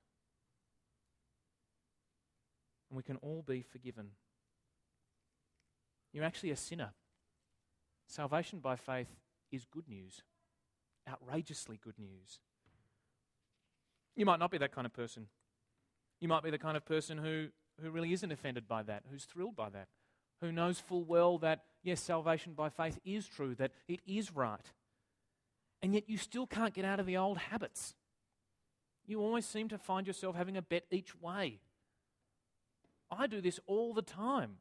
And 2.90 2.98
we 2.98 3.04
can 3.04 3.18
all 3.18 3.44
be 3.46 3.62
forgiven. 3.62 4.10
You're 6.12 6.24
actually 6.24 6.52
a 6.52 6.56
sinner. 6.56 6.92
Salvation 8.08 8.60
by 8.60 8.76
faith 8.76 9.16
is 9.52 9.66
good 9.66 9.88
news, 9.88 10.22
outrageously 11.10 11.80
good 11.84 11.98
news. 11.98 12.40
You 14.16 14.26
might 14.26 14.40
not 14.40 14.52
be 14.52 14.58
that 14.60 14.72
kind 14.72 14.86
of 14.86 14.94
person. 14.94 15.28
You 16.20 16.28
might 16.28 16.44
be 16.44 16.52
the 16.52 16.58
kind 16.58 16.78
of 16.78 16.86
person 16.86 17.18
who, 17.18 17.48
who 17.82 17.90
really 17.90 18.14
isn't 18.14 18.32
offended 18.32 18.68
by 18.68 18.84
that, 18.84 19.04
who's 19.12 19.26
thrilled 19.26 19.56
by 19.56 19.70
that, 19.70 19.88
who 20.42 20.52
knows 20.52 20.80
full 20.80 21.04
well 21.04 21.38
that, 21.40 21.64
yes, 21.84 22.02
salvation 22.02 22.54
by 22.54 22.70
faith 22.70 23.00
is 23.04 23.28
true, 23.28 23.56
that 23.56 23.72
it 23.88 24.00
is 24.06 24.34
right. 24.34 24.72
And 25.82 25.94
yet 25.94 26.10
you 26.10 26.18
still 26.18 26.48
can't 26.48 26.74
get 26.74 26.86
out 26.86 27.00
of 27.00 27.06
the 27.06 27.18
old 27.18 27.38
habits. 27.38 27.96
You 29.06 29.20
always 29.20 29.46
seem 29.46 29.68
to 29.70 29.78
find 29.78 30.08
yourself 30.08 30.36
having 30.36 30.56
a 30.56 30.62
bet 30.62 30.86
each 30.92 31.20
way. 31.20 31.60
I 33.12 33.28
do 33.28 33.42
this 33.42 33.60
all 33.68 33.94
the 33.94 34.02
time. 34.02 34.58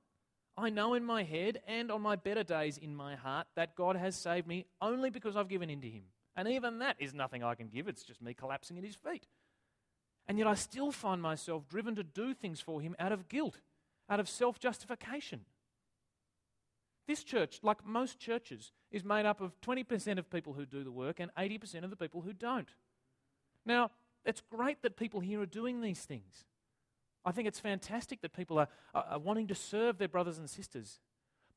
I 0.56 0.68
know 0.68 0.94
in 0.94 1.04
my 1.04 1.22
head 1.22 1.60
and 1.66 1.90
on 1.90 2.02
my 2.02 2.16
better 2.16 2.42
days 2.42 2.76
in 2.76 2.94
my 2.94 3.14
heart 3.14 3.46
that 3.56 3.74
God 3.74 3.96
has 3.96 4.16
saved 4.16 4.46
me 4.46 4.66
only 4.80 5.10
because 5.10 5.36
I've 5.36 5.48
given 5.48 5.70
in 5.70 5.80
to 5.80 5.88
Him. 5.88 6.04
And 6.36 6.48
even 6.48 6.78
that 6.80 6.96
is 6.98 7.14
nothing 7.14 7.42
I 7.42 7.54
can 7.54 7.68
give, 7.68 7.88
it's 7.88 8.02
just 8.02 8.20
me 8.20 8.34
collapsing 8.34 8.76
at 8.78 8.84
His 8.84 8.96
feet. 8.96 9.26
And 10.28 10.38
yet 10.38 10.46
I 10.46 10.54
still 10.54 10.92
find 10.92 11.20
myself 11.20 11.68
driven 11.68 11.94
to 11.96 12.02
do 12.02 12.32
things 12.34 12.60
for 12.60 12.80
him 12.80 12.94
out 12.98 13.12
of 13.12 13.28
guilt, 13.28 13.60
out 14.08 14.20
of 14.20 14.28
self 14.28 14.58
justification. 14.58 15.40
This 17.08 17.24
church, 17.24 17.58
like 17.62 17.84
most 17.84 18.18
churches, 18.18 18.72
is 18.90 19.04
made 19.04 19.26
up 19.26 19.40
of 19.40 19.60
20% 19.60 20.18
of 20.18 20.30
people 20.30 20.52
who 20.52 20.64
do 20.64 20.84
the 20.84 20.92
work 20.92 21.18
and 21.18 21.34
80% 21.36 21.82
of 21.82 21.90
the 21.90 21.96
people 21.96 22.20
who 22.20 22.32
don't. 22.32 22.68
Now, 23.66 23.90
it's 24.24 24.40
great 24.50 24.82
that 24.82 24.96
people 24.96 25.20
here 25.20 25.40
are 25.40 25.46
doing 25.46 25.80
these 25.80 26.00
things. 26.00 26.44
I 27.24 27.32
think 27.32 27.48
it's 27.48 27.58
fantastic 27.58 28.20
that 28.22 28.32
people 28.32 28.58
are, 28.58 28.68
are, 28.94 29.04
are 29.10 29.18
wanting 29.18 29.48
to 29.48 29.54
serve 29.54 29.98
their 29.98 30.08
brothers 30.08 30.38
and 30.38 30.48
sisters. 30.48 31.00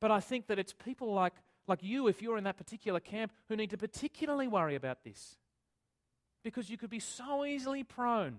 But 0.00 0.10
I 0.10 0.20
think 0.20 0.48
that 0.48 0.58
it's 0.58 0.72
people 0.72 1.12
like, 1.12 1.34
like 1.68 1.82
you, 1.82 2.08
if 2.08 2.22
you're 2.22 2.38
in 2.38 2.44
that 2.44 2.58
particular 2.58 3.00
camp, 3.00 3.32
who 3.48 3.56
need 3.56 3.70
to 3.70 3.76
particularly 3.76 4.48
worry 4.48 4.74
about 4.74 5.04
this. 5.04 5.36
Because 6.42 6.70
you 6.70 6.76
could 6.76 6.90
be 6.90 7.00
so 7.00 7.44
easily 7.44 7.82
prone 7.82 8.38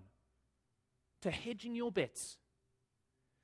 to 1.21 1.31
hedging 1.31 1.75
your 1.75 1.91
bets. 1.91 2.37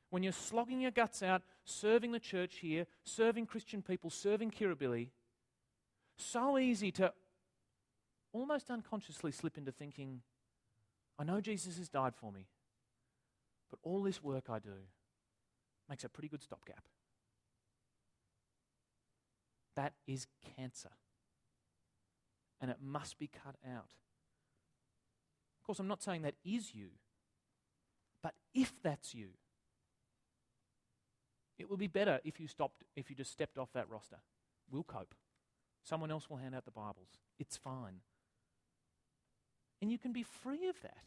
When 0.10 0.24
you're 0.24 0.32
slogging 0.32 0.80
your 0.80 0.92
guts 0.92 1.24
out, 1.24 1.42
serving 1.66 2.12
the 2.12 2.20
church 2.20 2.58
here, 2.58 2.86
serving 3.04 3.48
Christian 3.48 3.82
people, 3.82 4.10
serving 4.10 4.52
Kirribilli, 4.52 5.10
so 6.18 6.60
easy 6.60 6.92
to 6.92 7.14
almost 8.32 8.70
unconsciously 8.70 9.32
slip 9.32 9.58
into 9.58 9.72
thinking, 9.72 10.22
I 11.18 11.24
know 11.24 11.42
Jesus 11.42 11.78
has 11.78 11.90
died 11.90 12.14
for 12.16 12.32
me, 12.32 12.48
but 13.70 13.80
all 13.84 14.04
this 14.04 14.24
work 14.24 14.50
I 14.50 14.60
do 14.60 14.88
makes 15.90 16.04
a 16.04 16.10
pretty 16.10 16.30
good 16.30 16.44
stopgap. 16.44 16.84
That 19.76 19.94
is 20.08 20.28
cancer. 20.56 20.92
And 22.62 22.70
it 22.70 22.78
must 22.82 23.18
be 23.18 23.28
cut 23.28 23.56
out. 23.68 23.90
Of 25.60 25.66
course, 25.66 25.80
I'm 25.80 25.88
not 25.88 26.04
saying 26.04 26.22
that 26.22 26.36
is 26.46 26.74
you. 26.74 26.90
But 28.24 28.34
if 28.56 28.74
that's 28.82 29.14
you, 29.14 29.28
it 31.60 31.70
will 31.70 31.78
be 31.78 31.88
better 31.88 32.20
if 32.24 32.40
you 32.40 32.48
stopped, 32.48 32.84
if 32.96 33.10
you 33.10 33.16
just 33.16 33.32
stepped 33.32 33.58
off 33.58 33.74
that 33.74 33.90
roster. 33.90 34.18
We'll 34.72 34.84
cope. 34.84 35.14
Someone 35.84 36.10
else 36.10 36.30
will 36.30 36.38
hand 36.38 36.56
out 36.56 36.66
the 36.66 36.72
Bibles. 36.72 37.20
It's 37.38 37.58
fine. 37.58 38.00
And 39.82 39.92
you 39.92 39.98
can 39.98 40.14
be 40.14 40.24
free 40.24 40.68
of 40.68 40.82
that. 40.82 41.04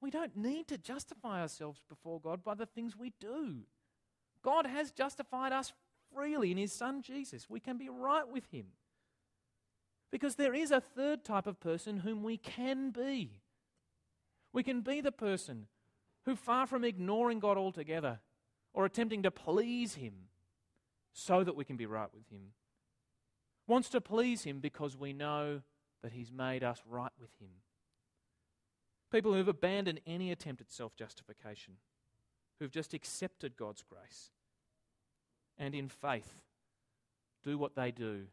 We 0.00 0.10
don't 0.10 0.36
need 0.36 0.68
to 0.68 0.76
justify 0.76 1.40
ourselves 1.40 1.80
before 1.88 2.20
God 2.20 2.44
by 2.44 2.54
the 2.54 2.66
things 2.66 2.96
we 2.96 3.12
do. 3.20 3.60
God 4.42 4.66
has 4.66 4.90
justified 4.90 5.52
us 5.52 5.72
freely 6.14 6.50
in 6.50 6.58
His 6.58 6.72
Son 6.72 7.00
Jesus. 7.00 7.48
We 7.48 7.60
can 7.60 7.78
be 7.78 7.88
right 7.88 8.28
with 8.28 8.50
Him. 8.50 8.66
Because 10.10 10.34
there 10.34 10.54
is 10.54 10.70
a 10.70 10.80
third 10.80 11.24
type 11.24 11.46
of 11.46 11.60
person 11.60 11.98
whom 11.98 12.22
we 12.22 12.36
can 12.36 12.90
be. 12.90 13.40
We 14.52 14.62
can 14.62 14.82
be 14.82 15.00
the 15.00 15.12
person 15.12 15.66
who, 16.24 16.36
far 16.36 16.66
from 16.66 16.84
ignoring 16.84 17.38
God 17.38 17.56
altogether 17.56 18.20
or 18.72 18.84
attempting 18.84 19.22
to 19.22 19.30
please 19.30 19.94
Him 19.94 20.14
so 21.12 21.44
that 21.44 21.56
we 21.56 21.64
can 21.64 21.76
be 21.76 21.86
right 21.86 22.08
with 22.12 22.28
Him, 22.28 22.52
wants 23.66 23.88
to 23.90 24.00
please 24.00 24.42
Him 24.42 24.60
because 24.60 24.96
we 24.96 25.12
know 25.12 25.62
that 26.02 26.12
He's 26.12 26.32
made 26.32 26.64
us 26.64 26.82
right 26.88 27.12
with 27.20 27.30
Him. 27.40 27.50
People 29.12 29.32
who've 29.32 29.48
abandoned 29.48 30.00
any 30.06 30.32
attempt 30.32 30.60
at 30.60 30.72
self 30.72 30.96
justification, 30.96 31.74
who've 32.58 32.70
just 32.70 32.94
accepted 32.94 33.56
God's 33.56 33.82
grace, 33.82 34.30
and 35.56 35.74
in 35.74 35.88
faith 35.88 36.34
do 37.44 37.58
what 37.58 37.76
they 37.76 37.90
do 37.90 38.24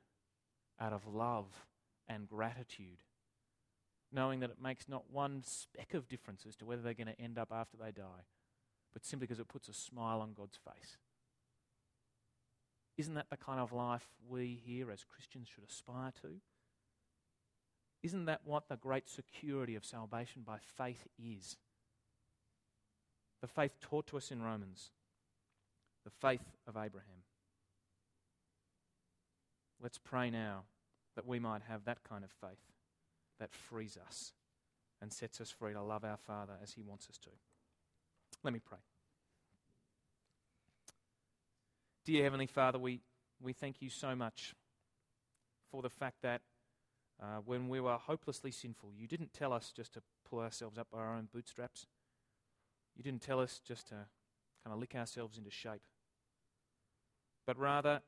out 0.80 0.94
of 0.94 1.06
love 1.06 1.68
and 2.08 2.28
gratitude, 2.28 3.04
knowing 4.12 4.42
that 4.42 4.50
it 4.50 4.62
makes 4.62 4.90
not 4.90 5.04
one 5.12 5.44
speck 5.44 5.94
of 5.94 6.10
difference 6.10 6.46
as 6.48 6.56
to 6.58 6.66
whether 6.66 6.82
they're 6.82 6.94
going 6.94 7.08
to 7.08 7.22
end 7.22 7.38
up 7.38 7.52
after 7.52 7.78
they 7.78 7.92
die, 7.92 8.26
but 8.94 9.06
simply 9.06 9.26
because 9.26 9.40
it 9.40 9.48
puts 9.48 9.70
a 9.70 9.74
smile 9.74 10.20
on 10.22 10.34
God's 10.34 10.58
face. 10.58 10.98
Isn't 12.98 13.14
that 13.16 13.30
the 13.30 13.38
kind 13.38 13.60
of 13.60 13.72
life 13.72 14.08
we 14.28 14.60
here 14.66 14.92
as 14.92 15.04
Christians 15.04 15.48
should 15.48 15.64
aspire 15.64 16.12
to? 16.22 16.42
Isn't 18.04 18.26
that 18.26 18.42
what 18.44 18.68
the 18.68 18.76
great 18.76 19.08
security 19.08 19.76
of 19.76 19.86
salvation 19.86 20.42
by 20.46 20.58
faith 20.78 21.08
is? 21.18 21.58
The 23.42 23.48
faith 23.48 23.80
taught 23.80 24.08
to 24.08 24.18
us 24.18 24.32
in 24.32 24.42
Romans, 24.42 24.92
the 26.04 26.12
faith 26.12 26.58
of 26.68 26.76
Abraham. 26.76 27.24
Let's 29.82 29.98
pray 29.98 30.30
now 30.30 30.64
that 31.16 31.26
we 31.26 31.40
might 31.40 31.62
have 31.68 31.86
that 31.86 32.04
kind 32.08 32.24
of 32.24 32.32
faith 32.32 32.71
that 33.42 33.54
frees 33.54 33.98
us 34.08 34.34
and 35.02 35.12
sets 35.12 35.42
us 35.42 35.50
free 35.50 35.74
to 35.74 35.82
love 35.82 36.06
our 36.06 36.16
Father 36.16 36.54
as 36.62 36.74
He 36.74 36.84
wants 36.84 37.10
us 37.10 37.18
to. 37.18 37.30
Let 38.44 38.54
me 38.54 38.62
pray. 38.64 38.78
Dear 42.06 42.24
Heavenly 42.24 42.46
Father, 42.46 42.78
we, 42.78 43.02
we 43.42 43.52
thank 43.52 43.82
you 43.82 43.90
so 43.90 44.16
much 44.16 44.54
for 45.72 45.82
the 45.82 45.90
fact 45.90 46.18
that 46.22 46.42
uh, 47.22 47.40
when 47.46 47.68
we 47.68 47.80
were 47.80 47.98
hopelessly 47.98 48.52
sinful, 48.52 48.92
you 48.96 49.08
didn't 49.08 49.34
tell 49.34 49.54
us 49.54 49.74
just 49.76 49.94
to 49.94 50.02
pull 50.30 50.40
ourselves 50.40 50.78
up 50.78 50.88
by 50.92 51.00
our 51.00 51.16
own 51.16 51.28
bootstraps. 51.34 51.88
You 52.96 53.04
didn't 53.04 53.22
tell 53.22 53.40
us 53.40 53.60
just 53.68 53.88
to 53.88 53.96
kind 54.64 54.74
of 54.74 54.80
lick 54.80 54.94
ourselves 54.96 55.38
into 55.38 55.50
shape. 55.50 55.82
But 57.48 57.58
rather, 57.58 58.02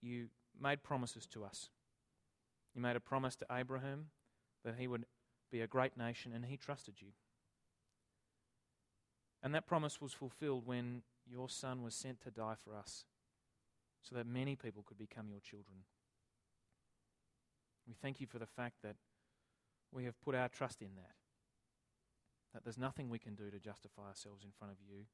you 0.00 0.28
made 0.58 0.82
promises 0.82 1.26
to 1.26 1.44
us. 1.44 1.68
You 2.76 2.82
made 2.82 2.94
a 2.94 3.00
promise 3.00 3.34
to 3.36 3.46
Abraham 3.50 4.08
that 4.62 4.74
he 4.78 4.86
would 4.86 5.06
be 5.50 5.62
a 5.62 5.66
great 5.66 5.96
nation, 5.96 6.32
and 6.34 6.44
he 6.44 6.58
trusted 6.58 7.00
you. 7.00 7.08
And 9.42 9.54
that 9.54 9.66
promise 9.66 9.98
was 9.98 10.12
fulfilled 10.12 10.66
when 10.66 11.00
your 11.26 11.48
son 11.48 11.82
was 11.82 11.94
sent 11.94 12.20
to 12.20 12.30
die 12.30 12.56
for 12.62 12.76
us, 12.76 13.06
so 14.02 14.14
that 14.14 14.26
many 14.26 14.56
people 14.56 14.84
could 14.86 14.98
become 14.98 15.30
your 15.30 15.40
children. 15.40 15.78
We 17.88 17.94
thank 17.94 18.20
you 18.20 18.26
for 18.26 18.38
the 18.38 18.46
fact 18.46 18.74
that 18.82 18.96
we 19.90 20.04
have 20.04 20.20
put 20.20 20.34
our 20.34 20.48
trust 20.48 20.82
in 20.82 20.96
that, 20.96 21.14
that 22.52 22.62
there's 22.62 22.76
nothing 22.76 23.08
we 23.08 23.18
can 23.18 23.34
do 23.34 23.50
to 23.50 23.58
justify 23.58 24.08
ourselves 24.08 24.44
in 24.44 24.50
front 24.58 24.72
of 24.72 24.78
you, 24.86 25.04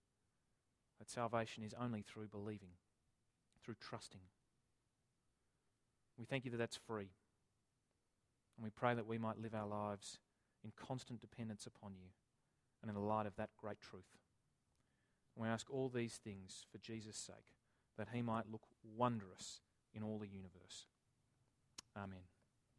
that 0.98 1.10
salvation 1.10 1.62
is 1.62 1.74
only 1.80 2.02
through 2.02 2.26
believing, 2.26 2.70
through 3.64 3.76
trusting. 3.80 4.22
We 6.18 6.24
thank 6.24 6.44
you 6.44 6.50
that 6.50 6.56
that's 6.56 6.78
free. 6.88 7.10
And 8.56 8.64
we 8.64 8.70
pray 8.70 8.94
that 8.94 9.06
we 9.06 9.18
might 9.18 9.38
live 9.38 9.54
our 9.54 9.66
lives 9.66 10.18
in 10.64 10.72
constant 10.76 11.20
dependence 11.20 11.66
upon 11.66 11.92
you 11.94 12.08
and 12.80 12.88
in 12.88 12.94
the 12.94 13.00
light 13.00 13.26
of 13.26 13.36
that 13.36 13.50
great 13.56 13.80
truth. 13.80 14.18
And 15.34 15.42
we 15.42 15.48
ask 15.48 15.70
all 15.70 15.88
these 15.88 16.20
things 16.22 16.66
for 16.70 16.78
Jesus' 16.78 17.16
sake, 17.16 17.54
that 17.96 18.08
he 18.12 18.22
might 18.22 18.50
look 18.50 18.62
wondrous 18.96 19.60
in 19.94 20.02
all 20.02 20.18
the 20.18 20.28
universe. 20.28 20.86
Amen. 21.96 22.31